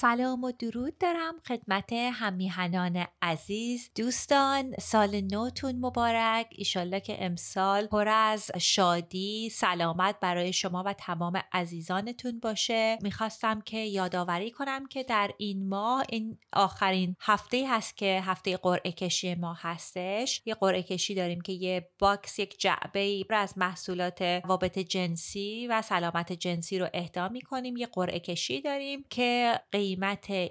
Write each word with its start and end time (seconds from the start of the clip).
سلام 0.00 0.44
و 0.44 0.52
درود 0.52 0.98
دارم 0.98 1.34
خدمت 1.48 1.92
هم‌میهنان 1.92 3.06
عزیز. 3.22 3.90
دوستان 3.96 4.74
سال 4.80 5.20
نوتون 5.20 5.76
مبارک. 5.76 6.46
ایشالله 6.50 7.00
که 7.00 7.24
امسال 7.24 7.86
پر 7.86 8.08
از 8.08 8.50
شادی 8.58 9.50
سلامت 9.50 10.16
برای 10.20 10.52
شما 10.52 10.82
و 10.86 10.92
تمام 10.92 11.42
عزیزانتون 11.52 12.40
باشه. 12.40 12.98
می‌خواستم 13.02 13.60
که 13.60 13.78
یادآوری 13.78 14.50
کنم 14.50 14.86
که 14.86 15.02
در 15.02 15.30
این 15.38 15.68
ماه 15.68 16.04
این 16.08 16.38
آخرین 16.52 17.16
هفته 17.20 17.64
هست 17.68 17.96
که 17.96 18.22
هفته 18.24 18.56
قرعه 18.56 18.92
کشی 18.92 19.34
ما 19.34 19.56
هستش. 19.58 20.42
یه 20.44 20.54
قرعه 20.54 20.82
کشی 20.82 21.14
داریم 21.14 21.40
که 21.40 21.52
یه 21.52 21.88
box 21.98 22.38
یک 22.38 22.60
جعبه 22.60 23.00
ای 23.00 23.24
از 23.30 23.58
محصولات 23.58 24.22
روابط 24.44 24.78
جنسی 24.78 25.66
و 25.66 25.82
سلامت 25.82 26.32
جنسی 26.32 26.78
رو 26.78 26.88
اهدا 26.94 27.28
می‌کنیم. 27.28 27.76
یه 27.76 27.86
قرعه 27.86 28.20
کشی 28.20 28.60
داریم 28.60 29.04
که 29.10 29.60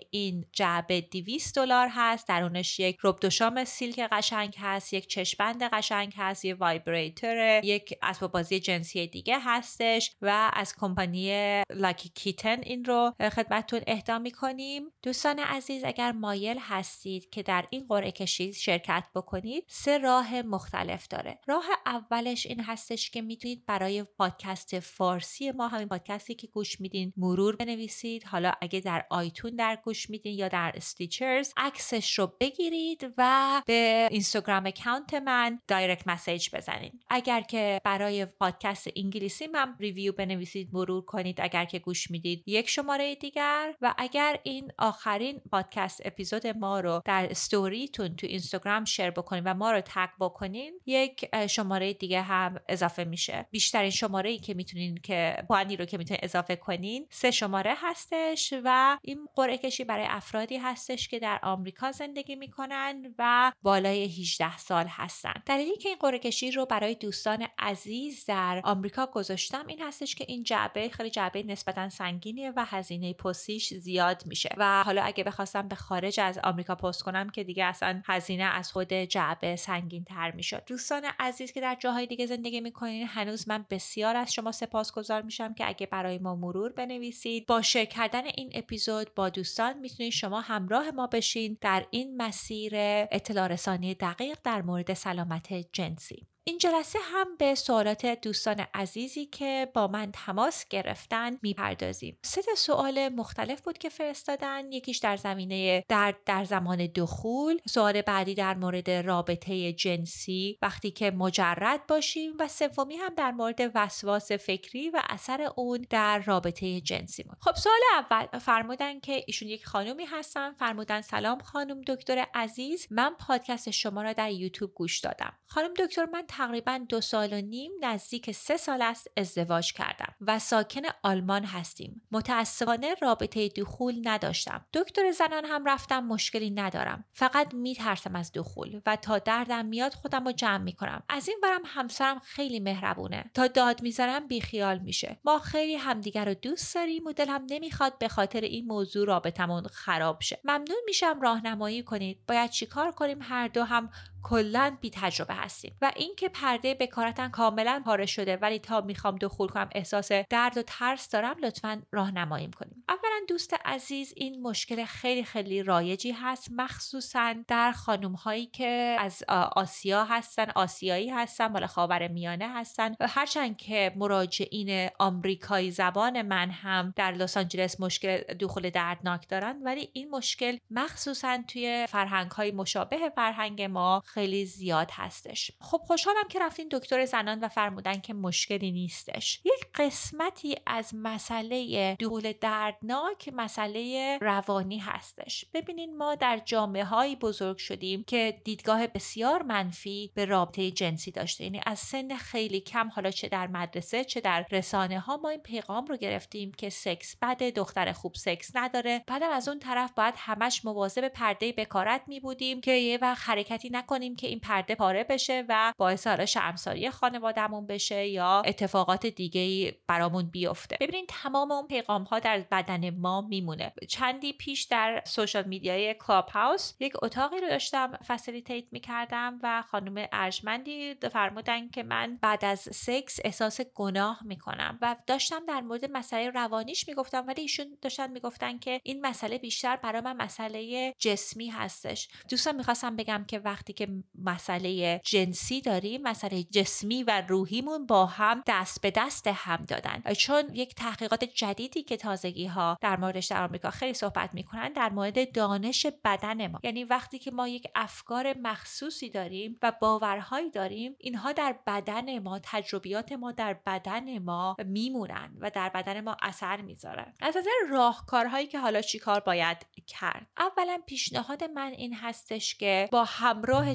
این 0.10 0.46
جعبه 0.54 1.02
200 1.02 1.56
دلار 1.56 1.88
هست 1.92 2.28
درونش 2.28 2.80
یک 2.80 2.98
robe 3.04 3.64
silk 3.64 4.00
قشنگ 4.00 4.56
هست 4.58 4.94
یک 4.94 5.08
چشم‌بند 5.08 5.64
قشنگ 5.64 6.14
هست 6.18 6.46
یه 6.46 6.54
vibrator 6.54 7.64
یک 7.64 7.94
اسباب 8.02 8.32
بازی 8.32 8.60
جنسی 8.60 9.08
دیگه 9.08 9.40
هستش 9.40 10.16
و 10.22 10.52
از 10.54 10.76
کمپانی 10.76 11.64
Lucky 11.70 12.10
Kitten 12.10 12.62
این 12.62 12.86
رو 12.86 13.14
خدمتتون 13.20 13.82
اهدا 13.88 14.20
می‌کنیم. 14.20 14.84
دوستان 15.04 15.40
عزیز 15.40 15.84
اگر 15.84 16.12
مایل 16.12 16.58
هستید 16.60 17.30
که 17.30 17.44
در 17.44 17.66
این 17.70 17.86
قرعه 17.90 18.12
کشی 18.12 18.54
شرکت 18.54 19.04
بکنید 19.16 19.64
سه 19.68 19.98
راه 19.98 20.42
مختلف 20.42 21.08
داره. 21.08 21.40
راه 21.48 21.66
اولش 21.86 22.46
این 22.46 22.60
هستش 22.60 23.10
که 23.10 23.22
می‌تونید 23.22 23.66
برای 23.66 24.04
پادکست 24.04 24.80
فارسی 24.80 25.52
ما 25.52 25.68
همین 25.68 25.88
پادکستی 25.88 26.36
که 26.36 26.48
گوش 26.48 26.82
میدین 26.82 27.14
مرور 27.18 27.56
بنویسید. 27.56 28.24
حالا 28.24 28.52
اگه 28.62 28.80
در 28.80 29.06
iTunes 29.30 29.56
در 29.56 29.78
گوش 29.84 30.10
میدین 30.10 30.38
یا 30.38 30.48
در 30.48 30.72
Stitcher 30.76 31.54
عکسش 31.58 32.20
رو 32.20 32.34
بگیرید 32.40 33.14
و 33.18 33.62
به 33.66 34.08
Instagram 34.12 34.66
account 34.66 35.14
من 35.14 35.60
direct 35.68 36.08
message 36.08 36.50
بزنید 36.54 37.06
اگر 37.10 37.42
که 37.42 37.82
برای 37.84 38.26
پادکست 38.26 38.88
انگلیسی 38.96 39.48
من 39.48 39.76
review 39.80 40.14
بنویسید 40.14 40.70
مرور 40.74 41.06
کنید 41.06 41.42
اگر 41.42 41.66
که 41.66 41.80
گوش 41.80 42.12
می‌دید 42.12 42.44
یک 42.48 42.70
شماره 42.70 43.16
دیگر. 43.16 43.74
و 43.82 43.94
اگر 43.98 44.40
این 44.44 44.72
آخرین 44.78 45.42
پادکست 45.52 46.02
اپیزود 46.06 46.48
ما 46.48 46.80
رو 46.80 47.02
در 47.06 47.28
استوریتون 47.30 48.16
تو 48.16 48.28
اینستاگرام 48.28 48.86
share 48.86 49.12
بکنید 49.12 49.44
و 49.46 49.54
ما 49.54 49.72
رو 49.72 49.82
tag 49.82 50.10
بکنین 50.20 50.80
یک 50.86 51.30
شماره 51.48 51.94
دیگه 51.94 52.22
هم 52.22 52.60
اضافه 52.70 53.04
میشه. 53.04 53.48
بیشترین 53.52 53.90
شماره 53.90 54.30
ای 54.30 54.38
که 54.38 54.54
می‌تونین 54.54 55.00
که 55.04 55.44
پوانی 55.48 55.78
رو 55.78 55.86
که 55.86 55.98
می‌تونین 55.98 56.20
اضافه 56.24 56.56
کنین 56.56 57.08
سه 57.10 57.32
شماره 57.32 57.74
هستش 57.78 58.54
و 58.64 58.98
این 59.02 59.19
قرعه 59.36 59.58
کشی 59.58 59.84
برای 59.84 60.06
افرادی 60.10 60.58
هستش 60.58 61.08
که 61.08 61.20
در 61.20 61.40
آمریکا 61.44 61.92
زندگی 61.92 62.36
می‌کنن 62.36 63.16
و 63.20 63.52
بالای 63.62 64.04
18 64.04 64.58
سال 64.58 64.86
هستن. 64.90 65.34
دلیلی 65.46 65.78
که 65.78 65.90
این 65.90 65.98
قرعه 65.98 66.20
کشی 66.20 66.52
رو 66.52 66.66
برای 66.66 66.96
دوستان 66.96 67.48
عزیز 67.60 68.26
در 68.26 68.62
آمریکا 68.64 69.06
گذاشتم 69.06 69.68
این 69.68 69.82
هستش 69.82 70.16
که 70.16 70.26
این 70.28 70.44
جعبه 70.44 70.90
خیلی 70.90 71.10
جعبه 71.10 71.44
نسبتا 71.44 71.90
سنگینیه 71.90 72.54
و 72.56 72.66
هزینه 72.66 73.14
پستیش 73.14 73.74
زیاد 73.74 74.24
میشه. 74.26 74.50
و 74.58 74.84
حالا 74.84 75.04
اگه 75.04 75.24
بخواستم 75.24 75.68
به 75.68 75.76
خارج 75.76 76.20
از 76.20 76.40
آمریکا 76.44 76.76
پست 76.76 77.04
کنم 77.04 77.30
که 77.30 77.44
دیگه 77.44 77.66
اصلا 77.66 78.02
هزینه 78.06 78.44
از 78.44 78.72
خود 78.72 78.94
جعبه 78.94 79.56
سنگین 79.56 80.04
تر 80.04 80.32
می‌شد. 80.32 80.64
دوستان 80.66 81.06
عزیز 81.20 81.52
که 81.52 81.62
در 81.62 81.78
جاهای 81.80 82.08
دیگه 82.08 82.26
زندگی 82.26 82.62
می‌کنین 82.62 83.08
هنوز 83.08 83.50
من 83.50 83.66
بسیار 83.70 84.16
از 84.16 84.34
شما 84.34 84.52
سپاسگزار 84.52 85.22
میشم 85.22 85.54
که 85.54 85.68
اگه 85.68 85.86
برای 85.86 86.18
ما 86.18 86.36
مرور 86.36 86.72
بنویسید. 86.72 87.46
با 87.46 87.62
شیر 87.62 87.86
کردن 87.86 88.26
این 88.26 88.52
اپیزود 88.54 89.09
با 89.16 89.30
دوستان 89.30 89.80
می‌تونید 89.80 90.12
شما 90.12 90.42
همراه 90.42 90.92
ما 90.92 91.08
بشین 91.08 91.58
در 91.62 91.86
این 91.92 92.18
مسیر 92.18 92.72
اطلاع 93.12 93.48
رسانی 93.48 93.96
دقیق 93.96 94.38
در 94.44 94.62
مورد 94.62 94.94
سلامت 94.94 95.54
جنسی. 95.54 96.28
این 96.50 96.58
جلسه 96.58 97.00
هم 97.04 97.36
به 97.38 97.56
سوالات 97.56 98.06
دوستان 98.06 98.66
عزیزی 98.74 99.26
که 99.26 99.72
با 99.74 99.88
من 99.88 100.12
تماس 100.12 100.66
گرفتن 100.70 101.38
می‌پردازیم. 101.42 102.18
سه 102.24 102.42
سوال 102.58 103.10
مختلف 103.10 103.62
بود 103.62 103.78
که 103.78 103.90
فرستادن. 103.90 104.72
یکیش 104.72 104.98
در 104.98 105.18
زمینه 105.18 105.84
درد 105.90 106.16
در 106.26 106.44
زمان 106.44 106.88
دخول 106.96 107.60
سوال 107.68 108.02
بعدی 108.02 108.36
در 108.36 108.56
مورد 108.56 108.90
رابطه 108.90 109.74
جنسی 109.74 110.58
وقتی 110.62 110.92
که 110.92 111.12
مجرد 111.12 111.88
باشیم 111.88 112.34
و 112.40 112.48
سومی 112.48 112.96
هم 112.96 113.16
در 113.16 113.32
مورد 113.32 113.72
وسواس 113.76 114.32
فکری 114.32 114.90
و 114.90 115.02
اثر 115.10 115.50
اون 115.56 115.86
در 115.90 116.20
رابطه 116.20 116.82
جنسی 116.82 117.24
بود 117.24 117.38
خب 117.42 117.56
سوال 117.56 117.80
اول 117.94 118.40
فرمودن 118.40 119.00
که 119.00 119.24
ایشون 119.28 119.48
یک 119.50 119.66
خانومی 119.66 120.06
هستن. 120.06 120.54
فرمودن 120.54 121.02
سلام 121.02 121.40
خانم 121.40 121.82
دکتر 121.82 122.26
عزیز 122.34 122.88
من 122.92 123.16
پادکست 123.20 123.72
شما 123.72 124.02
را 124.02 124.14
در 124.14 124.32
یوتیوب 124.32 124.74
گوش 124.74 125.00
دادم. 125.00 125.34
خانم 125.48 125.74
دکتر 125.74 126.06
من 126.06 126.24
تقریبا 126.40 126.80
دو 126.90 127.02
سال 127.02 127.34
و 127.34 127.42
نیم 127.42 127.72
نزدیک 127.82 128.32
سه 128.32 128.58
سال 128.58 128.82
است 128.82 129.12
ازدواج 129.18 129.74
کردم 129.74 130.16
و 130.22 130.40
ساکن 130.40 130.82
آلمان 131.04 131.44
هستیم. 131.44 132.02
متاسفانه 132.12 132.96
رابطه 133.02 133.50
دخول 133.50 134.02
نداشتم. 134.04 134.66
دکتر 134.74 135.12
زنان 135.12 135.46
هم 135.46 135.66
رفتم 135.66 136.00
مشکلی 136.00 136.52
ندارم. 136.52 137.06
فقط 137.14 137.54
میترسم 137.54 138.16
از 138.16 138.32
دخول 138.32 138.82
و 138.86 138.96
تا 138.96 139.20
دردم 139.20 139.66
میاد 139.66 139.94
خودم 139.94 140.26
رو 140.26 140.32
جمع 140.32 140.64
می‌کنم. 140.64 141.04
از 141.10 141.28
این 141.28 141.38
ورم 141.44 141.62
همسرم 141.66 142.20
خیلی 142.20 142.60
مهربونه. 142.60 143.32
تا 143.34 143.48
داد 143.48 143.82
می‌زنم 143.82 144.28
بیخیال 144.28 144.80
میشه. 144.80 145.20
ما 145.26 145.40
خیلی 145.40 145.76
همدیگر 145.76 146.26
رو 146.26 146.34
دوست 146.34 146.76
داریم 146.76 147.06
و 147.06 147.12
دلم 147.14 147.46
نمی‌خواد 147.50 147.98
به 147.98 148.08
خاطر 148.08 148.42
این 148.42 148.66
موضوع 148.66 149.08
رابطمون 149.08 149.68
خراب 149.68 150.22
شه. 150.22 150.40
ممنون 150.44 150.80
میشم 150.86 151.22
راهنمایی 151.22 151.84
کنید. 151.84 152.26
باید 152.28 152.50
چیکار 152.50 152.92
کنیم؟ 152.92 153.22
هر 153.22 153.48
دو 153.48 153.64
هم 153.64 153.90
کلا 154.24 154.78
بی 154.82 154.90
تجربه 154.94 155.34
هستیم. 155.34 155.76
و 155.82 155.92
اینکه 155.96 156.30
پرده 156.30 156.74
بکارتن 156.74 157.30
کاملا 157.30 157.82
پاره 157.86 158.06
شده 158.06 158.38
ولی 158.38 158.60
تا 158.60 158.82
می‌خوام 158.82 159.16
دخول 159.16 159.48
کنم 159.48 159.70
احساس 159.76 160.12
درد 160.12 160.58
و 160.58 160.62
ترس 160.62 161.10
دارم 161.10 161.36
لطفا 161.44 161.82
راهنماییم 161.92 162.52
کنیم. 162.52 162.84
اولا 162.90 163.26
دوست 163.28 163.56
عزیز 163.66 164.14
این 164.16 164.42
مشکل 164.42 164.86
خیلی 164.86 165.24
خیلی 165.24 165.64
رایجی 165.64 166.12
هست. 166.12 166.50
مخصوصا 166.52 167.36
در 167.48 167.72
خانم 167.72 168.14
هایی 168.14 168.46
که 168.46 168.98
از 169.00 169.24
آسیا 169.56 170.06
هستن 170.06 170.52
آسیایی 170.56 171.10
هستن 171.10 171.48
مال 171.48 171.66
خاور 171.66 172.08
میانه 172.08 172.50
هستن. 172.50 172.96
هرچند 173.02 173.58
که 173.58 173.94
مراجعین 173.96 174.90
آمریکایی 175.00 175.72
زبان 175.72 176.22
من 176.22 176.50
هم 176.52 176.94
در 176.96 177.12
لس 177.12 177.38
آنجلس 177.38 177.82
مشکل 177.82 178.18
دخول 178.18 178.70
دردناک 178.70 179.30
دارن 179.30 179.62
ولی 179.64 179.90
این 179.94 180.10
مشکل 180.10 180.58
مخصوصا 180.70 181.38
توی 181.48 181.86
فرهنگ 181.90 182.32
های 182.32 182.52
مشابه 182.52 183.10
فرهنگ 183.10 183.62
ما 183.62 184.04
خیلی 184.14 184.46
زیاد 184.46 184.92
هستش. 184.92 185.52
خب 185.62 185.78
خوشحالم 185.78 186.28
که 186.30 186.40
رفتین 186.40 186.68
دکتر 186.72 187.06
زنان 187.06 187.40
و 187.40 187.48
فرمودن 187.48 188.00
که 188.02 188.14
مشکلی 188.14 188.72
نیستش. 188.72 189.42
یک 189.46 189.68
قسمتی 189.76 190.56
از 190.66 190.92
مسئله 190.94 191.96
دخول 192.00 192.34
دردناک 192.42 193.30
مسئله 193.34 194.18
روانی 194.22 194.78
هستش. 194.78 195.46
ببینین 195.54 195.98
ما 195.98 196.16
در 196.16 196.42
جامعه 196.46 196.84
هایی 196.84 197.16
بزرگ 197.16 197.58
شدیم 197.58 198.04
که 198.04 198.42
دیدگاه 198.44 198.88
بسیار 198.88 199.44
منفی 199.44 200.12
به 200.16 200.26
رابطه 200.26 200.72
جنسی 200.72 201.12
داشته. 201.12 201.44
یعنی 201.44 201.62
از 201.66 201.80
سن 201.80 202.16
خیلی 202.16 202.60
کم 202.60 202.90
حالا 202.90 203.12
چه 203.12 203.28
در 203.28 203.48
مدرسه 203.48 204.04
چه 204.04 204.22
در 204.22 204.46
رسانه 204.52 205.00
ها 205.00 205.18
ما 205.18 205.30
این 205.30 205.40
پیغام 205.40 205.86
رو 205.86 205.98
گرفتیم 205.98 206.52
که 206.52 206.70
سکس 206.70 207.16
بده 207.22 207.52
دختر 207.52 207.92
خوب 207.92 208.16
سکس 208.16 208.52
نداره. 208.56 209.04
بعدم 209.08 209.30
از 209.30 209.48
اون 209.48 209.60
طرف 209.60 209.92
باید 209.92 210.14
همش 210.18 210.66
مواظب 210.66 211.08
پرده 211.08 211.52
بکارت 211.52 212.02
می 212.08 212.20
بودیم 212.20 212.62
که 212.62 212.72
یه 212.72 212.98
وقت 213.02 213.30
حرکتی 213.30 213.70
نکنیم 214.00 214.16
که 214.16 214.28
این 214.28 214.40
پرده 214.40 214.76
پاره 214.76 215.04
بشه 215.04 215.46
و 215.50 215.74
باعث 215.78 216.08
حالا 216.08 216.26
شرمساری 216.26 216.90
خانوادهمون 216.90 217.68
بشه 217.68 218.08
یا 218.08 218.42
اتفاقات 218.46 219.06
دیگه 219.06 219.76
برامون 219.88 220.30
بیفته. 220.30 220.78
ببینید 220.82 221.06
تمام 221.10 221.52
اون 221.52 221.68
پیغام 221.68 222.04
ها 222.04 222.20
در 222.20 222.40
بدن 222.52 222.90
ما 222.90 223.22
میمونه. 223.22 223.74
چندی 223.88 224.34
پیش 224.34 224.64
در 224.64 225.02
social 225.06 225.44
media 225.44 225.94
ی 225.94 226.30
Clubhouse 226.30 226.74
یک 226.80 226.94
اتاقی 227.04 227.42
رو 227.42 227.50
داشتم 227.50 227.92
facilitate 228.08 228.66
می‌کردم 228.72 229.40
و 229.44 229.64
خانم 229.72 230.08
ارجمندی 230.12 230.96
فرمودن 231.12 231.70
که 231.70 231.84
من 231.84 232.18
بعد 232.22 232.46
از 232.46 232.60
سکس 232.60 233.20
احساس 233.24 233.62
گناه 233.62 234.20
می‌کنم 234.26 234.78
و 234.82 234.96
داشتم 235.08 235.46
در 235.48 235.62
مورد 235.62 235.92
مسئله 235.92 236.30
روانیش 236.30 236.88
می‌گفتم 236.88 237.28
ولی 237.28 237.42
ایشون 237.42 237.78
داشتن 237.82 238.12
می‌گفتن 238.12 238.60
که 238.60 238.82
این 238.84 239.06
مسئله 239.06 239.38
بیشتر 239.38 239.76
برای 239.76 240.02
من 240.02 240.16
مسئله 240.16 240.94
جسمی 241.00 241.48
هستش. 241.48 242.08
دوستان 242.30 242.56
می‌خواستم 242.56 242.96
بگم 242.96 243.26
که 243.28 243.40
وقتی 243.40 243.74
که 243.74 243.86
مسئله 244.16 245.02
جنسی 245.06 245.62
داریم 245.62 246.02
مسئله 246.02 246.44
جسمی 246.44 247.04
و 247.04 247.24
روحیمون 247.28 247.86
با 247.86 248.06
هم 248.06 248.44
دست 248.48 248.82
به 248.82 248.92
دست 248.92 249.28
هم 249.28 249.62
دادن. 249.62 250.14
چون 250.14 250.44
یک 250.54 250.76
تحقیقات 250.76 251.24
جدیدی 251.24 251.84
که 251.84 251.98
تازگی 251.98 252.46
ها 252.46 252.78
در 252.82 252.98
موردش 252.98 253.28
در 253.28 253.44
آمریکا 253.44 253.70
خیلی 253.70 253.94
صحبت 253.94 254.34
می‌کنن 254.34 254.74
در 254.74 254.90
مورد 254.90 255.32
دانش 255.32 255.86
بدن 256.06 256.48
ما. 256.48 256.60
یعنی 256.64 256.84
وقتی 256.84 257.20
که 257.20 257.32
ما 257.32 257.48
یک 257.48 257.68
افکار 257.76 258.38
مخصوصی 258.38 259.10
داریم 259.10 259.58
و 259.62 259.74
باورهایی 259.82 260.52
داریم 260.52 260.96
اینها 261.00 261.32
در 261.32 261.56
بدن 261.68 262.20
ما 262.20 262.40
تجربیات 262.44 263.12
ما 263.12 263.32
در 263.32 263.54
بدن 263.54 264.20
ما 264.20 264.56
میمونن 264.66 265.38
و 265.40 265.50
در 265.50 265.70
بدن 265.70 266.02
ما 266.02 266.18
اثر 266.22 266.62
می‌ذارن. 266.62 267.14
از 267.22 267.38
نظر 267.38 267.50
راهکارهایی 267.70 268.48
که 268.48 268.60
حالا 268.60 268.82
چیکار 268.82 269.20
باید 269.20 269.58
کرد؟ 269.88 270.28
اولا 270.38 270.80
پیشنهاد 270.86 271.44
من 271.44 271.72
این 271.72 271.94
هستش 271.94 272.56
که 272.56 272.90
با 272.92 273.06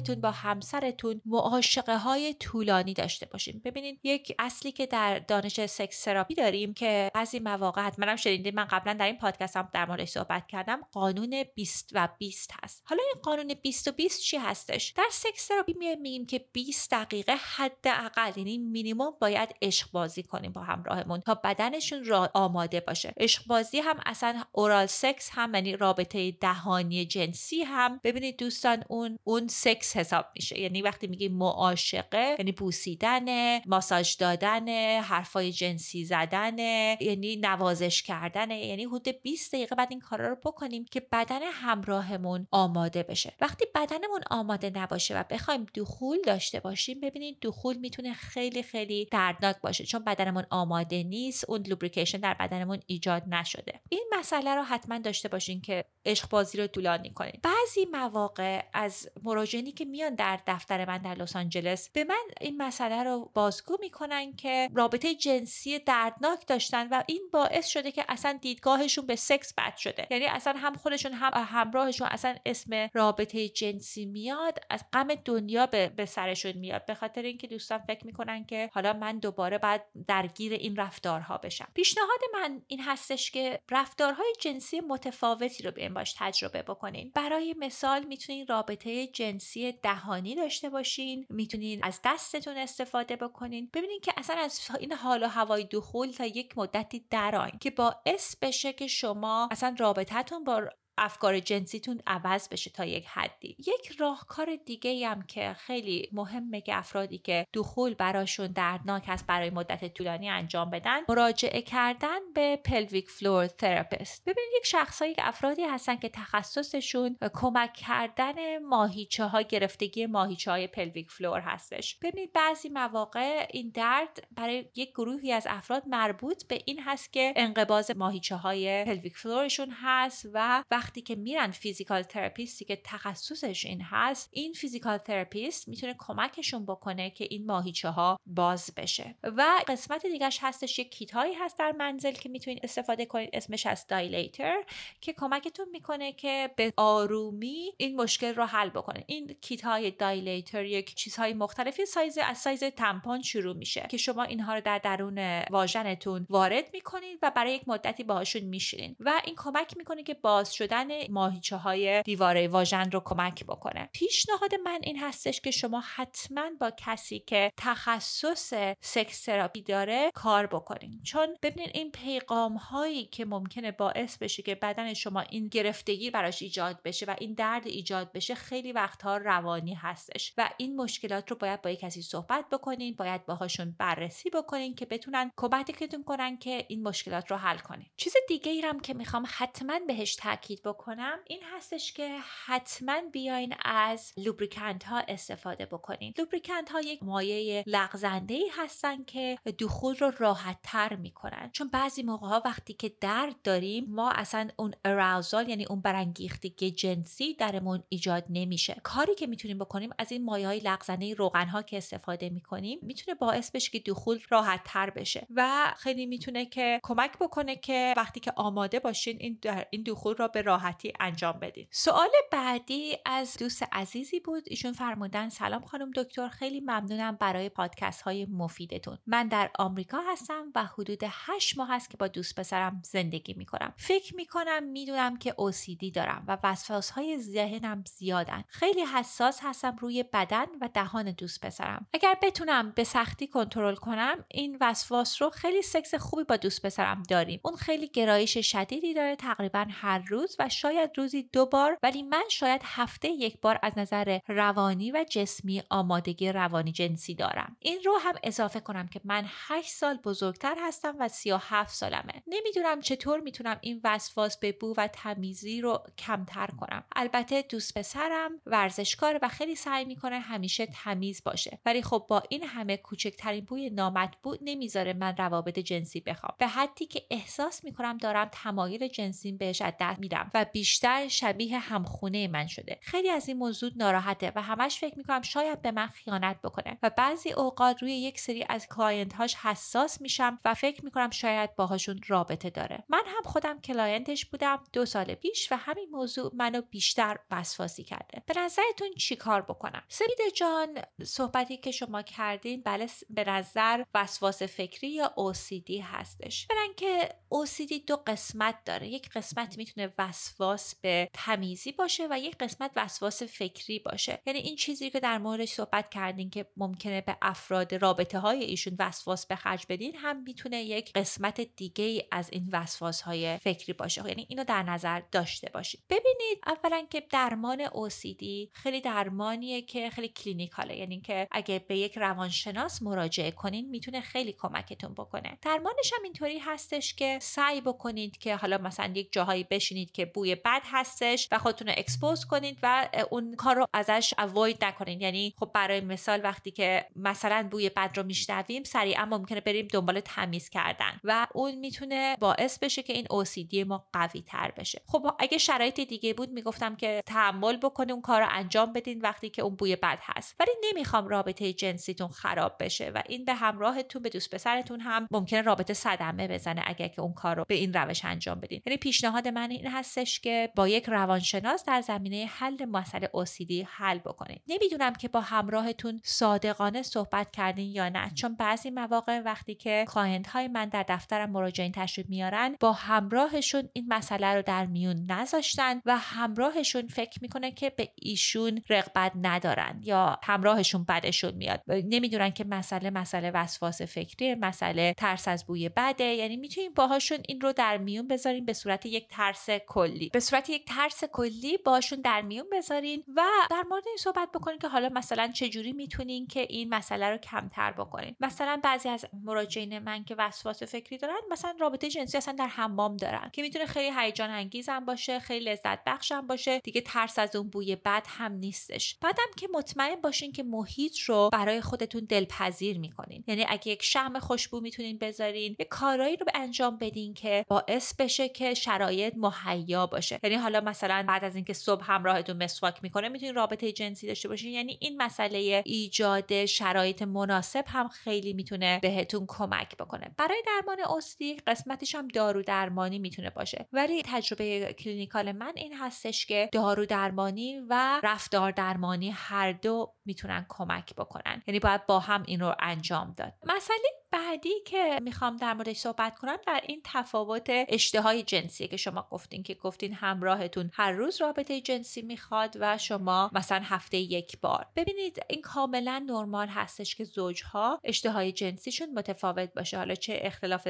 همراهتون 0.05 0.21
با 0.21 0.31
همسرتون 0.31 1.21
معاشقه 1.25 1.97
های 1.97 2.33
طولانی 2.33 2.93
داشته 2.93 3.25
باشین. 3.25 3.61
ببینید 3.65 3.99
یک 4.03 4.35
اصلی 4.39 4.71
که 4.71 4.85
در 4.85 5.19
دانش 5.19 5.65
sex 5.65 6.03
therapy 6.03 6.35
داریم 6.35 6.73
که 6.73 7.11
بعضی 7.13 7.39
مواقع 7.39 7.81
حتما 7.81 8.05
هم 8.05 8.15
شنیدید 8.15 8.55
من 8.55 8.65
قبلا 8.65 8.93
در 8.93 9.05
این 9.05 9.17
پادکست 9.17 9.57
هم 9.57 9.69
در 9.73 9.85
موردش 9.85 10.09
صحبت 10.09 10.47
کردم 10.47 10.81
قانون 10.91 11.43
20 11.55 11.89
و 11.93 12.09
20 12.19 12.51
هست. 12.63 12.83
حالا 12.85 13.03
این 13.03 13.21
قانون 13.21 13.53
20 13.53 13.87
و 13.87 13.91
20 13.91 14.21
چی 14.21 14.37
هستش؟ 14.37 14.93
در 14.97 15.07
sex 15.11 15.47
therapy 15.47 15.73
میگیم 15.73 16.25
که 16.25 16.45
20 16.53 16.91
دقیقه 16.91 17.35
حداقل 17.55 18.31
یعنی 18.35 18.57
مینیمم 18.57 19.11
باید 19.21 19.55
عشق 19.61 19.91
بازی 19.91 20.23
کنیم 20.23 20.51
با 20.51 20.61
همراهمون 20.61 21.19
تا 21.19 21.35
بدنشون 21.35 22.05
را 22.05 22.29
آماده 22.33 22.79
باشه. 22.79 23.13
عشق 23.17 23.47
بازی 23.47 23.79
هم 23.79 23.99
اصلا 24.05 24.43
oral 24.51 24.85
sex 24.85 25.29
هم 25.33 25.53
یعنی 25.53 25.77
رابطه 25.77 26.31
دهانی 26.31 27.05
جنسی 27.05 27.63
هم. 27.63 27.99
ببینید 28.03 28.37
دوستان 28.37 28.83
اون 28.89 29.17
اون 29.23 29.47
سکس 29.47 29.94
حساب 29.97 30.25
میشه. 30.35 30.59
یعنی 30.59 30.81
وقتی 30.81 31.07
میگیم 31.07 31.33
معاشقه 31.33 32.35
یعنی 32.39 32.51
بوسیدن 32.51 33.57
ماساژ 33.65 34.15
دادن 34.17 34.69
حرفای 35.01 35.51
جنسی 35.51 36.05
زدن 36.05 36.57
یعنی 36.99 37.35
نوازش 37.35 38.03
کردن 38.03 38.51
یعنی 38.51 38.83
حدود 38.83 39.21
20 39.21 39.55
دقیقه 39.55 39.75
بعد 39.75 39.87
این 39.91 39.99
کارا 39.99 40.27
رو 40.27 40.35
بکنیم 40.35 40.85
که 40.85 40.99
بدن 41.11 41.39
همراهمون 41.43 42.47
آماده 42.51 43.03
بشه. 43.03 43.33
وقتی 43.41 43.65
بدنمون 43.75 44.21
آماده 44.31 44.69
نباشه 44.69 45.19
و 45.19 45.23
بخوایم 45.29 45.65
دخول 45.75 46.17
داشته 46.25 46.59
باشیم 46.59 46.99
ببینید 46.99 47.37
دخول 47.41 47.77
می‌تونه 47.77 48.13
خیلی 48.13 48.63
خیلی 48.63 49.07
دردناک 49.11 49.55
باشه. 49.61 49.85
چون 49.85 50.03
بدنمون 50.03 50.45
آماده 50.49 51.03
نیست 51.03 51.49
اون 51.49 51.61
لوبریکیشن 51.67 52.17
در 52.17 52.33
بدنمون 52.33 52.79
ایجاد 52.87 53.23
نشده. 53.27 53.81
این 53.89 54.07
مسئله 54.19 54.55
رو 54.55 54.63
حتما 54.63 54.97
داشته 54.97 55.29
باشین 55.29 55.61
که 55.61 55.85
عشق 56.05 56.29
بازی 56.29 56.57
رو 56.57 56.67
طولانی 56.67 57.09
کنید 57.09 57.41
بعضی 57.41 57.85
مواقع 57.91 58.63
از 58.73 59.09
مراجعینی 59.23 59.71
که 59.71 59.84
میان 59.85 60.15
در 60.15 60.39
دفتر 60.47 60.85
من 60.85 60.97
در 60.97 61.15
لس 61.15 61.35
آنجلس 61.35 61.89
به 61.89 62.03
من 62.03 62.23
این 62.41 62.61
مسئله 62.61 63.03
رو 63.03 63.31
بازگو 63.33 63.77
می‌کنن 63.79 64.35
که 64.35 64.69
رابطه 64.73 65.15
جنسی 65.15 65.79
دردناک 65.79 66.47
داشتن 66.47 66.87
و 66.87 67.03
این 67.07 67.29
باعث 67.33 67.67
شده 67.67 67.91
که 67.91 68.05
اصلا 68.09 68.39
دیدگاهشون 68.41 69.05
به 69.05 69.15
سکس 69.15 69.53
بد 69.53 69.75
شده. 69.75 70.07
یعنی 70.11 70.25
اصلا 70.25 70.53
هم 70.57 70.73
خودشون 70.73 71.13
هم 71.13 71.31
همراهشون 71.35 72.07
اصلا 72.07 72.35
اسم 72.45 72.89
رابطه 72.93 73.49
جنسی 73.49 74.05
میاد 74.05 74.59
از 74.69 74.85
غم 74.93 75.15
دنیا 75.15 75.65
به, 75.67 75.89
به 75.89 76.05
سرشون 76.05 76.51
میاد. 76.51 76.85
به 76.85 76.93
خاطر 76.93 77.21
اینکه 77.21 77.47
دوستان 77.47 77.77
فکر 77.77 78.05
می‌کنن 78.05 78.45
که 78.45 78.69
حالا 78.73 78.93
من 78.93 79.19
دوباره 79.19 79.57
باید 79.57 79.81
درگیر 80.07 80.53
این 80.53 80.75
رفتارها 80.75 81.37
بشم. 81.37 81.67
پیشنهاد 81.73 82.19
من 82.33 82.61
این 82.67 82.81
هستش 82.81 83.31
که 83.31 83.59
رفتارهای 83.71 84.33
جنسی 84.41 84.79
متفاوتی 84.79 85.63
رو 85.63 85.71
به 85.71 85.89
باش 85.89 86.15
تجربه 86.17 86.61
بکنین. 86.61 87.11
برای 87.15 87.55
مثال 87.57 88.03
می‌تونین 88.03 88.47
رابطه 88.47 89.07
جنسی 89.07 89.71
دهانی 89.81 90.35
داشته 90.35 90.69
باشین 90.69 91.25
می‌تونین 91.29 91.79
از 91.83 91.99
دستتون 92.05 92.57
استفاده 92.57 93.15
بکنین. 93.15 93.69
ببینین 93.73 93.99
که 93.99 94.13
اصلا 94.17 94.35
از 94.35 94.59
این 94.79 94.93
حال 94.93 95.23
و 95.23 95.27
هوای 95.27 95.63
دخول 95.63 96.11
تا 96.11 96.25
یک 96.25 96.57
مدتی 96.57 97.05
دراین 97.09 97.57
که 97.61 97.71
باعث 97.71 98.35
بشه 98.41 98.73
که 98.73 98.87
شما 98.87 99.49
اصلا 99.51 99.75
رابطتون 99.79 100.43
با 100.43 100.69
افکار 100.97 101.39
جنسیتون 101.39 102.01
عوض 102.07 102.49
بشه 102.49 102.69
تا 102.69 102.85
یک 102.85 103.07
حدی. 103.07 103.55
یک 103.59 103.91
راهکار 103.99 104.55
دیگه 104.65 105.09
هم 105.09 105.21
که 105.21 105.53
خیلی 105.53 106.09
مهمه 106.11 106.61
که 106.61 106.77
افرادی 106.77 107.17
که 107.17 107.47
دخول 107.53 107.93
براشون 107.93 108.47
دردناک 108.47 109.03
هست 109.07 109.27
برای 109.27 109.49
مدت 109.49 109.93
طولانی 109.93 110.29
انجام 110.29 110.69
بدن 110.69 111.01
مراجعه 111.09 111.61
کردن 111.61 112.19
به 112.33 112.55
pelvic 112.55 113.09
floor 113.09 113.47
therapist 113.47 114.23
ببینید 114.23 114.49
یک 114.57 114.65
شخصایی 114.65 115.13
که 115.13 115.27
افرادی 115.27 115.63
هستن 115.63 115.95
که 115.95 116.09
تخصصشون 116.09 117.17
کمک 117.33 117.73
کردن 117.73 118.57
ماهیچه 118.57 119.25
ها 119.25 119.41
گرفتگی 119.41 120.05
ماهیچه 120.05 120.51
های 120.51 120.67
pelvic 120.67 121.11
floor 121.11 121.39
هستش. 121.39 121.95
ببینید 121.95 122.33
بعضی 122.33 122.69
مواقع 122.69 123.47
این 123.53 123.69
درد 123.69 124.27
برای 124.31 124.65
یک 124.75 124.89
گروهی 124.89 125.31
از 125.31 125.47
افراد 125.49 125.83
مربوط 125.87 126.47
به 126.47 126.61
این 126.65 126.79
هست 126.81 127.13
که 127.13 127.33
انقباض 127.35 127.91
ماهیچه 127.91 128.35
های 128.35 128.85
pelvic 128.85 129.17
floor 129.17 129.47
شون 129.47 129.71
هست 129.81 130.27
و 130.33 130.63
وقتی 130.85 131.01
که 131.01 131.15
میرن 131.15 131.51
physical 131.51 132.03
therapist 132.03 132.59
ی 132.59 132.65
که 132.65 132.81
تخصصش 132.83 133.65
این 133.65 133.81
هست 133.81 134.29
این 134.31 134.53
physical 134.53 134.97
therapist 134.97 135.67
می‌تونه 135.67 135.95
کمکشون 135.97 136.65
بکنه 136.65 137.09
که 137.09 137.27
این 137.29 137.45
ماهیچه 137.45 137.89
ها 137.89 138.19
باز 138.25 138.71
بشه. 138.77 139.15
و 139.23 139.45
قسمت 139.67 140.05
دیگهش 140.05 140.39
هستش 140.41 140.79
یک 140.79 140.91
کیت 140.91 141.11
هایی 141.11 141.33
هست 141.33 141.59
در 141.59 141.71
منزل 141.71 142.11
که 142.11 142.29
می‌تونید 142.29 142.59
استفاده 142.63 143.05
کنید 143.05 143.29
اسمش 143.33 143.65
از 143.65 143.87
دایلیتر 143.87 144.63
که 145.01 145.13
کمکتون 145.13 145.69
می‌کنه 145.71 146.11
که 146.11 146.49
به 146.55 146.73
آرومی 146.77 147.73
این 147.77 148.01
مشکل 148.01 148.35
رو 148.35 148.45
حل 148.45 148.69
بکنه. 148.69 149.03
این 149.07 149.35
کیت 149.41 149.65
های 149.65 149.91
دایلیتر 149.91 150.65
یک 150.65 150.95
چیزهای 150.95 151.33
مختلفی 151.33 151.85
سایز 151.85 152.17
از 152.17 152.37
سایز 152.37 152.63
تمپون 152.63 153.21
شروع 153.21 153.55
میشه 153.55 153.87
که 153.89 153.97
شما 153.97 154.23
اینها 154.23 154.53
رو 154.55 154.61
در 154.61 154.77
درون 154.77 155.43
واژنتون 155.49 156.25
وارد 156.29 156.73
می‌کنید 156.73 157.19
و 157.21 157.31
برای 157.35 157.55
یک 157.55 157.63
مدتی 157.67 158.03
باهاشون 158.03 158.41
میشینین 158.41 158.95
و 158.99 159.21
این 159.25 159.35
کمک 159.37 159.77
می‌کنه 159.77 160.03
که 160.03 160.13
باز 160.13 160.53
شده 160.53 160.74
شدن 160.75 161.11
ماهیچه 161.11 161.57
های 161.57 162.01
دیواره 162.01 162.47
واژن 162.47 162.91
رو 162.91 162.99
کمک 163.05 163.43
بکنه. 163.43 163.89
پیشنهاد 163.93 164.55
من 164.65 164.79
این 164.83 164.99
هستش 164.99 165.41
که 165.41 165.51
شما 165.51 165.83
حتما 165.95 166.49
با 166.59 166.71
کسی 166.77 167.19
که 167.19 167.51
تخصص 167.57 168.53
sex 168.81 169.23
therapy 169.23 169.61
داره 169.61 170.11
کار 170.13 170.47
بکنین. 170.47 171.01
چون 171.03 171.37
ببینین 171.41 171.69
این 171.73 171.91
پیغام 171.91 172.55
هایی 172.55 173.05
که 173.05 173.25
ممکنه 173.25 173.71
باعث 173.71 174.17
بشه 174.17 174.43
که 174.43 174.55
بدن 174.55 174.93
شما 174.93 175.21
این 175.21 175.47
گرفتگی 175.47 176.11
براش 176.11 176.41
ایجاد 176.41 176.81
بشه 176.83 177.05
و 177.05 177.15
این 177.19 177.33
درد 177.33 177.67
ایجاد 177.67 178.11
بشه 178.11 178.35
خیلی 178.35 178.71
وقتها 178.71 179.17
روانی 179.17 179.73
هستش. 179.73 180.33
و 180.37 180.49
این 180.57 180.75
مشکلات 180.75 181.31
رو 181.31 181.37
باید 181.37 181.61
با 181.61 181.73
کسی 181.73 182.01
صحبت 182.01 182.49
بکنین 182.49 182.95
باید 182.95 183.25
باهاشون 183.25 183.75
بررسی 183.79 184.29
بکنین 184.29 184.75
که 184.75 184.85
بتونن 184.85 185.31
کمکتون 185.37 186.03
کنن 186.03 186.37
که 186.37 186.65
این 186.67 186.83
مشکلات 186.83 187.31
رو 187.31 187.37
حل 187.37 187.57
کنین. 187.57 187.87
چیز 187.97 188.13
دیگه 188.27 188.51
ای 188.51 188.65
که 188.83 188.93
می‌خوام 188.93 189.25
حتما 189.37 189.79
بهش 189.87 190.15
تاکید 190.15 190.64
بکنم 190.65 191.19
این 191.27 191.39
هستش 191.55 191.93
که 191.93 192.17
حتما 192.45 193.01
بیاین 193.11 193.55
از 193.65 194.13
lubricant 194.17 194.83
ها 194.83 195.03
استفاده 195.07 195.65
بکنین. 195.65 196.13
lubricant 196.17 196.69
ها 196.71 196.81
یک 196.81 197.03
مایه 197.03 197.63
لغزنده 197.67 198.33
ای 198.33 198.49
هستن 198.57 199.03
که 199.03 199.37
دخول 199.59 199.95
رو 199.95 200.11
راحت 200.17 200.57
تر 200.63 200.95
می‌کنن. 200.95 201.49
چون 201.53 201.67
بعضی 201.67 202.03
موقع 202.03 202.27
ها 202.27 202.41
وقتی 202.45 202.73
که 202.73 202.91
درد 203.01 203.41
داریم 203.43 203.85
ما 203.89 204.11
اصلا 204.11 204.49
اون 204.55 204.73
arousal 204.85 205.49
یعنی 205.49 205.65
اون 205.65 205.81
برانگیختگی 205.81 206.71
جنسی 206.71 207.33
درمون 207.33 207.83
ایجاد 207.89 208.25
نمیشه. 208.29 208.81
کاری 208.83 209.15
که 209.15 209.27
می‌تونیم 209.27 209.59
بکنیم 209.59 209.89
از 209.99 210.11
این 210.11 210.25
مایه 210.25 210.47
های 210.47 210.59
لغزنده 210.59 211.13
روغن 211.13 211.47
ها 211.47 211.61
که 211.61 211.77
استفاده 211.77 212.29
می‌کنیم 212.29 212.79
می‌تونه 212.81 213.15
باعث 213.15 213.51
بشه 213.51 213.71
که 213.71 213.79
دخول 213.79 214.19
راحت 214.29 214.61
تر 214.65 214.89
بشه 214.89 215.27
و 215.35 215.73
خیلی 215.77 216.05
می‌تونه 216.05 216.45
که 216.45 216.79
کمک 216.83 217.17
بکنه 217.19 217.55
که 217.55 217.93
وقتی 217.97 218.19
که 218.19 218.33
آماده 218.35 218.79
باشین 218.79 219.17
این, 219.19 219.39
این 219.69 219.83
دخول 219.83 220.15
را 220.15 220.27
به 220.27 220.41
راحتی 220.55 220.93
انجام 220.99 221.39
بدین. 221.39 221.67
سوال 221.71 222.09
بعدی 222.31 222.97
از 223.05 223.37
دوست 223.37 223.63
عزیزی 223.71 224.19
بود. 224.19 224.43
ایشون 224.47 224.73
فرمودن 224.73 225.29
سلام 225.29 225.65
خانم 225.65 225.91
دکتر 225.95 226.29
خیلی 226.29 226.59
ممنونم 226.59 227.15
برای 227.15 227.49
پادکست 227.49 228.01
های 228.01 228.25
مفیدتون. 228.25 228.97
من 229.07 229.27
در 229.27 229.49
آمریکا 229.59 229.97
هستم 230.11 230.51
و 230.55 230.65
حدود 230.65 230.99
8 231.03 231.57
ماه 231.57 231.71
است 231.71 231.89
که 231.89 231.97
با 231.97 232.07
دوست 232.07 232.39
پسرم 232.39 232.81
زندگی 232.85 233.33
می‌کنم. 233.33 233.73
فکر 233.77 234.15
می‌کنم 234.15 234.63
می‌دونم 234.63 235.17
که 235.17 235.31
OCD 235.31 235.91
دارم 235.93 236.23
و 236.27 236.37
وسواس 236.43 236.89
های 236.89 237.17
ذهنم 237.19 237.83
زیادن. 237.87 238.43
خیلی 238.47 238.81
حساس 238.81 239.39
هستم 239.43 239.75
روی 239.79 240.03
بدن 240.03 240.45
و 240.61 240.69
دهان 240.73 241.11
دوست 241.11 241.45
پسرم. 241.45 241.87
اگر 241.93 242.17
بتونم 242.21 242.71
به 242.71 242.83
سختی 242.83 243.27
کنترل 243.27 243.75
کنم 243.75 244.25
این 244.31 244.57
وسواس 244.61 245.21
رو 245.21 245.29
خیلی 245.29 245.61
سکس 245.61 245.95
خوبی 245.95 246.23
با 246.23 246.37
دوست 246.37 246.65
پسرم 246.65 247.03
داریم. 247.03 247.39
اون 247.43 247.55
خیلی 247.55 247.87
گرایش 247.87 248.37
شدیدی 248.37 248.93
داره 248.93 249.15
تقریبا 249.15 249.65
هر 249.69 250.03
روز 250.07 250.35
و 250.39 250.44
شاید 250.49 250.91
روزی 250.97 251.23
دو 251.23 251.45
بار 251.45 251.77
ولی 251.83 252.03
من 252.03 252.23
شاید 252.29 252.61
هفته 252.63 253.09
یک 253.09 253.41
بار 253.41 253.59
از 253.63 253.73
نظر 253.77 254.19
روانی 254.27 254.91
و 254.91 255.05
جسمی 255.09 255.63
آمادگی 255.69 256.31
روانی 256.31 256.71
جنسی 256.71 257.15
دارم. 257.15 257.57
این 257.59 257.79
رو 257.85 257.97
هم 257.97 258.15
اضافه 258.23 258.59
کنم 258.59 258.87
که 258.87 259.01
من 259.03 259.25
8 259.27 259.69
سال 259.69 259.97
بزرگتر 259.97 260.55
هستم 260.59 260.95
و 260.99 261.07
37 261.07 261.75
سالمه. 261.75 262.23
نمی‌دونم 262.27 262.81
چطور 262.81 263.19
می‌تونم 263.19 263.57
این 263.61 263.81
وسواس 263.83 264.37
به 264.37 264.51
بو 264.51 264.73
و 264.77 264.87
تمیزی 264.87 265.61
رو 265.61 265.83
کمتر 265.97 266.47
کنم. 266.47 266.83
البته 266.95 267.41
دوست 267.41 267.77
پسرم 267.77 268.31
ورزشکار 268.45 269.19
و 269.21 269.27
خیلی 269.27 269.55
سعی 269.55 269.85
می‌کنه 269.85 270.19
همیشه 270.19 270.65
تمیز 270.65 271.23
باشه. 271.23 271.59
ولی 271.65 271.81
خب 271.81 272.05
با 272.09 272.23
این 272.29 272.43
همه 272.43 272.77
کوچکترین 272.77 273.45
بوی 273.45 273.69
نامطبوع 273.69 274.37
نمی‌ذاره 274.41 274.93
من 274.93 275.17
روابط 275.17 275.59
جنسی 275.59 275.99
بخوام. 275.99 276.35
به 276.37 276.47
حدی 276.47 276.85
که 276.85 277.01
احساس 277.11 277.63
می‌کنم 277.63 277.97
دارم 277.97 278.29
تمایل 278.31 278.87
جنسی 278.87 279.31
بهش 279.31 279.61
از 279.61 279.73
دست 279.79 279.99
میدم. 279.99 280.24
و 280.33 280.45
بیشتر 280.53 281.07
شبیه 281.07 281.59
همخونه 281.59 282.27
من 282.27 282.47
شده. 282.47 282.79
خیلی 282.81 283.09
از 283.09 283.27
این 283.27 283.37
موضوع 283.37 283.71
ناراحته 283.75 284.31
و 284.35 284.41
همش 284.41 284.79
فکر 284.79 284.97
می‌کنم 284.97 285.21
شاید 285.21 285.61
به 285.61 285.71
من 285.71 285.87
خیانت 285.87 286.41
بکنه 286.41 286.77
و 286.83 286.89
بعضی 286.89 287.31
اوقات 287.31 287.81
روی 287.81 287.93
یک 287.93 288.19
سری 288.19 288.45
از 288.49 288.67
client 288.67 289.13
هاش 289.13 289.35
حساس 289.35 290.01
میشم 290.01 290.39
و 290.45 290.53
فکر 290.53 290.85
می‌کنم 290.85 291.09
شاید 291.09 291.55
باهاشون 291.55 292.01
رابطه 292.07 292.49
داره. 292.49 292.83
من 292.89 293.03
هم 293.07 293.23
خودم 293.23 293.61
client 293.61 294.09
ش 294.09 294.25
بودم 294.25 294.63
دو 294.73 294.85
سال 294.85 295.15
پیش 295.15 295.51
و 295.51 295.55
همین 295.57 295.89
موضوع 295.91 296.31
منو 296.35 296.61
بیشتر 296.61 297.19
وسواسی 297.31 297.83
کرده. 297.83 298.23
به 298.25 298.33
نظرتون 298.37 298.93
چیکار 298.97 299.41
بکنم؟ 299.41 299.83
سپید 299.87 300.33
جان 300.35 300.77
صحبتی 301.03 301.57
که 301.57 301.71
شما 301.71 302.01
کردین 302.01 302.61
بله 302.61 302.89
به 303.09 303.23
نظر 303.23 303.83
وسواس 303.93 304.43
فکری 304.43 304.89
یا 304.89 305.13
OCD 305.17 305.71
هستش. 305.83 306.47
برن 306.47 306.73
که 306.77 307.09
OCD 307.33 307.73
دو 307.87 307.97
قسمت 308.07 308.55
داره. 308.65 308.87
یک 308.87 309.09
قسمت 309.09 309.57
می‌تونه 309.57 309.93
وسواس 310.15 310.75
به 310.75 311.09
تمیزی 311.13 311.71
باشه 311.71 312.07
و 312.09 312.19
یک 312.19 312.35
قسمت 312.37 312.71
وسواس 312.75 313.23
فکری 313.23 313.79
باشه. 313.79 314.21
یعنی 314.25 314.39
این 314.39 314.55
چیزی 314.55 314.89
که 314.89 314.99
در 314.99 315.17
موردش 315.17 315.49
صحبت 315.49 315.89
کردین 315.89 316.29
که 316.29 316.45
ممکنه 316.57 317.01
به 317.01 317.17
افراد 317.21 317.75
رابطه 317.75 318.19
های 318.19 318.43
ایشون 318.43 318.75
وسواس 318.79 319.25
به 319.25 319.35
خرج 319.35 319.65
بدین 319.69 319.95
هم 319.95 320.23
می‌تونه 320.23 320.63
یک 320.63 320.93
قسمت 320.93 321.41
دیگه 321.41 322.07
از 322.11 322.29
این 322.31 322.49
وسواس 322.51 323.01
های 323.01 323.37
فکری 323.37 323.73
باشه. 323.73 324.07
یعنی 324.07 324.25
اینو 324.29 324.43
در 324.43 324.63
نظر 324.63 325.01
داشته 325.11 325.49
باشید 325.53 325.81
ببینید 325.89 326.37
اولا 326.45 326.85
که 326.89 327.03
درمان 327.09 327.65
OCD 327.65 328.23
خیلی 328.53 328.81
درمانیه 328.81 329.61
که 329.61 329.89
خیلی 329.89 330.07
clinical 330.07 330.63
ه. 330.63 330.77
یعنی 330.77 331.01
که 331.01 331.27
اگه 331.31 331.59
به 331.67 331.77
یک 331.77 331.97
روانشناس 331.97 332.81
مراجعه 332.81 333.31
کنین 333.31 333.69
می‌تونه 333.69 334.01
خیلی 334.01 334.33
کمکتون 334.33 334.93
بکنه. 334.93 335.37
درمانش 335.41 335.93
هم 335.97 336.03
اینطوری 336.03 336.39
هستش 336.39 336.93
که 336.93 337.19
سعی 337.21 337.61
بکنید 337.61 338.17
که 338.17 338.35
حالا 338.35 338.57
مثلا 338.57 338.91
یک 338.95 339.11
جاهایی 339.11 339.43
بشینید 339.43 339.91
که 339.91 340.04
بوی 340.05 340.35
بد 340.35 340.61
هستش 340.65 341.27
و 341.31 341.37
خودتون 341.37 341.67
رو 341.67 341.73
expose 341.77 342.25
کنید 342.25 342.59
و 342.63 342.89
اون 343.11 343.35
کار 343.35 343.55
رو 343.55 343.67
ازش 343.73 344.13
avoid 344.17 344.65
نکنید 344.65 345.01
یعنی 345.01 345.33
خب 345.39 345.51
برای 345.53 345.81
مثال 345.81 346.19
وقتی 346.23 346.51
که 346.51 346.85
مثلا 346.95 347.47
بوی 347.51 347.69
بد 347.69 347.91
رو 347.95 348.03
میشنویم 348.03 348.63
سریعا 348.63 349.05
ممکنه 349.05 349.41
بریم 349.41 349.67
دنبال 349.67 349.99
تمیز 349.99 350.49
کردن 350.49 350.99
و 351.03 351.27
اون 351.33 351.55
می‌تونه 351.55 352.17
باعث 352.19 352.59
بشه 352.59 352.83
که 352.83 352.93
این 352.93 353.05
OCD 353.05 353.67
ما 353.67 353.87
قوی 353.93 354.21
تر 354.21 354.51
بشه. 354.57 354.81
خب 354.87 355.15
اگه 355.19 355.37
شرایط 355.37 355.79
دیگه 355.79 356.13
بود 356.13 356.29
می‌گفتم 356.29 356.75
که 356.75 357.01
تحمل 357.05 357.57
بکنید 357.57 357.91
اون 357.91 358.01
کار 358.01 358.21
رو 358.21 358.27
انجام 358.31 358.73
بدین 358.73 359.01
وقتی 359.01 359.29
که 359.29 359.41
اون 359.41 359.55
بوی 359.55 359.75
بد 359.75 359.99
هست. 360.01 360.35
ولی 360.39 360.51
نمی‌خوام 360.63 361.07
رابطه 361.07 361.53
جنسیتون 361.53 362.07
خراب 362.07 362.55
بشه 362.59 362.91
و 362.95 363.01
این 363.07 363.25
به 363.25 363.33
همراهتون 363.33 364.01
به 364.01 364.09
دوست 364.09 364.35
پسرتون 364.35 364.79
هم 364.79 365.07
ممکنه 365.11 365.41
رابطه 365.41 365.73
صدمه 365.73 366.27
بزنه 366.27 366.63
اگر 366.65 366.87
که 366.87 367.01
اون 367.01 367.13
کار 367.13 367.35
رو 367.35 367.45
به 367.47 367.55
این 367.55 367.73
روش 367.73 368.05
انجام 368.05 368.39
بدین. 368.39 368.61
یعنی 368.65 368.77
پیشنهاد 368.77 369.27
من 369.27 369.51
این 369.51 369.67
هستش 369.97 370.19
که 370.19 370.51
با 370.55 370.67
یک 370.67 370.85
روانشناس 370.89 371.65
در 371.65 371.81
زمینه 371.81 372.25
حل 372.25 372.65
مسئله 372.65 373.07
OCD 373.07 373.51
حل 373.67 373.97
بکنید. 373.97 374.41
نمی‌دونم 374.47 374.93
که 374.93 375.07
با 375.07 375.21
همراهتون 375.21 376.01
صادقانه 376.03 376.81
صحبت 376.81 377.31
کردین 377.31 377.71
یا 377.71 377.89
نه 377.89 378.11
چون 378.15 378.35
بعضی 378.35 378.69
مواقع 378.69 379.19
وقتی 379.19 379.55
که 379.55 379.85
client 379.87 380.27
های 380.27 380.47
من 380.47 380.69
در 380.69 380.85
دفترم 380.89 381.31
مراجعین 381.31 381.71
تشریف 381.71 382.09
میارن 382.09 382.55
با 382.59 382.71
همراهشون 382.71 383.69
این 383.73 383.85
مسئله 383.87 384.27
رو 384.35 384.41
در 384.41 384.65
میون 384.65 385.05
نذاشتن 385.11 385.81
و 385.85 385.97
همراهشون 385.97 386.87
فکر 386.87 387.19
می‌کنه 387.21 387.51
که 387.51 387.69
به 387.69 387.89
ایشون 387.95 388.61
رغبت 388.69 389.11
ندارن 389.21 389.79
یا 389.83 390.19
همراهشون 390.23 390.83
بدشون 390.83 391.35
میاد. 391.35 391.61
نمی‌دونن 391.67 392.29
که 392.29 392.43
مسئله 392.43 392.89
مسئله 392.89 393.31
وسواس 393.31 393.81
فکری 393.81 394.35
مسئله 394.35 394.93
ترس 394.97 395.27
از 395.27 395.45
بوی 395.45 395.69
بده. 395.69 396.03
یعنی 396.03 396.37
می‌تونیم 396.37 396.73
باهاشون 396.73 397.17
این 397.27 397.41
رو 397.41 397.53
در 397.53 397.77
میون 397.77 398.07
بذاریم 398.07 398.45
به 398.45 398.53
صورت 398.53 398.85
یک 398.85 399.07
ترس 399.09 399.49
کلی. 399.67 399.84
به 400.09 400.19
صورت 400.19 400.49
یک 400.49 400.65
ترس 400.65 401.03
کلی 401.03 401.57
باشون 401.57 402.01
در 402.01 402.21
میون 402.21 402.45
بذارین 402.51 403.03
و 403.15 403.23
در 403.49 403.63
مورد 403.69 403.83
این 403.87 403.97
صحبت 403.97 404.31
بکنین 404.31 404.59
که 404.59 404.67
حالا 404.67 404.89
مثلا 404.89 405.27
چجوری 405.27 405.73
می‌تونین 405.73 406.27
که 406.27 406.47
این 406.49 406.69
مسئله 406.69 407.09
رو 407.09 407.17
کمتر 407.17 407.71
بکنین. 407.71 408.15
مثلا 408.19 408.59
بعضی 408.63 408.89
از 408.89 409.05
مراجعین 409.23 409.79
من 409.79 410.03
که 410.03 410.15
وسواس 410.17 410.63
فکری 410.63 410.97
دارن 410.97 411.19
مثلا 411.31 411.55
رابطه 411.59 411.89
جنسی 411.89 412.17
اصلا 412.17 412.33
در 412.33 412.47
حمام 412.47 412.97
دارن 412.97 413.29
که 413.33 413.41
می‌تونه 413.41 413.65
خیلی 413.65 413.95
هیجان 413.97 414.29
انگیزم 414.29 414.85
باشه 414.85 415.19
خیلی 415.19 415.45
لذت 415.45 415.83
بخشم 415.83 416.27
باشه. 416.27 416.59
دیگه 416.59 416.81
ترس 416.81 417.19
از 417.19 417.35
اون 417.35 417.49
بوی 417.49 417.75
بد 417.75 418.05
هم 418.07 418.31
نیستش. 418.31 418.97
بعدم 419.01 419.31
که 419.37 419.47
مطمئن 419.53 419.95
باشین 419.95 420.31
که 420.31 420.43
محیط 420.43 420.99
رو 420.99 421.29
برای 421.33 421.61
خودتون 421.61 422.05
دلپذیر 422.09 422.79
می‌کنین. 422.79 423.23
یعنی 423.27 423.45
اگه 423.49 423.71
یک 423.71 423.83
شم 423.83 424.19
خوشبو 424.19 424.61
می‌تونین 424.61 424.97
بذارین 424.97 425.55
یه 425.59 425.65
کارایی 425.65 426.17
رو 426.17 426.25
به 426.25 426.31
انجام 426.35 426.77
بدین 426.77 427.13
که 427.13 427.45
باعث 427.47 427.93
بشه 427.95 428.29
که 428.29 428.53
شرایط 428.53 429.13
مهیا 429.17 429.74
باشه. 429.75 430.19
یعنی 430.23 430.35
حالا 430.35 430.61
مثلا 430.61 431.05
بعد 431.07 431.23
از 431.23 431.35
اینکه 431.35 431.53
صبح 431.53 431.83
همراهتون 431.91 432.43
مسواک 432.43 432.79
می‌کنه 432.83 433.09
می‌تونین 433.09 433.35
رابطه 433.35 433.71
جنسی 433.71 434.07
داشته 434.07 434.29
باشین 434.29 434.51
یعنی 434.51 434.77
این 434.81 435.01
مسئله 435.01 435.63
ایجاد 435.65 436.45
شرایط 436.45 437.01
مناسب 437.01 437.63
هم 437.67 437.87
خیلی 437.87 438.33
می‌تونه 438.33 438.79
بهتون 438.81 439.25
کمک 439.27 439.77
بکنه. 439.77 440.15
برای 440.17 440.43
درمان 440.45 440.77
اوستی 440.89 441.37
قسمتش 441.47 441.95
هم 441.95 442.07
دارو 442.07 442.41
درمانی 442.43 442.99
می‌تونه 442.99 443.29
باشه. 443.29 443.67
ولی 443.73 444.01
تجربه 444.05 444.73
کلینیکال 444.73 445.31
من 445.31 445.53
این 445.55 445.73
هستش 445.73 446.25
که 446.25 446.49
دارو 446.51 446.85
درمانی 446.85 447.59
و 447.69 448.01
رفتار 448.03 448.51
درمانی 448.51 449.09
هر 449.09 449.51
دو 449.51 449.93
می‌تونن 450.05 450.45
کمک 450.49 450.95
بکنن. 450.95 451.43
یعنی 451.47 451.59
باید 451.59 451.85
با 451.85 451.99
هم 451.99 452.23
این 452.27 452.39
رو 452.39 452.55
انجام 452.59 453.13
داد. 453.17 453.33
مسئله 453.43 454.04
بعدی 454.15 454.59
که 454.65 454.99
می‌خوام 455.01 455.37
در 455.37 455.53
موردش 455.53 455.77
صحبت 455.77 456.19
کنم 456.19 456.37
در 456.47 456.61
این 456.67 456.81
تفاوت 456.83 457.45
اشتهای 457.49 458.23
جنسی 458.23 458.67
که 458.67 458.77
شما 458.77 459.07
گفتین 459.11 459.43
که 459.43 459.53
گفتین 459.53 459.93
همراهتون 459.93 460.71
هر 460.73 460.91
روز 460.91 461.21
رابطه 461.21 461.61
جنسی 461.61 462.01
می‌خواد 462.01 462.57
و 462.59 462.77
شما 462.77 463.31
مثلا 463.33 463.61
هفته 463.63 463.97
یک 463.97 464.39
بار. 464.41 464.65
ببینید 464.75 465.19
این 465.29 465.41
کاملا 465.41 466.05
نرمال 466.07 466.47
هستش 466.47 466.95
که 466.95 467.03
زوجها 467.03 467.79
اشتهای 467.83 468.31
جنسیشون 468.31 468.93
متفاوت 468.93 469.53
باشه. 469.53 469.77
حالا 469.77 469.95
چه 469.95 470.19
اختلاف 470.21 470.67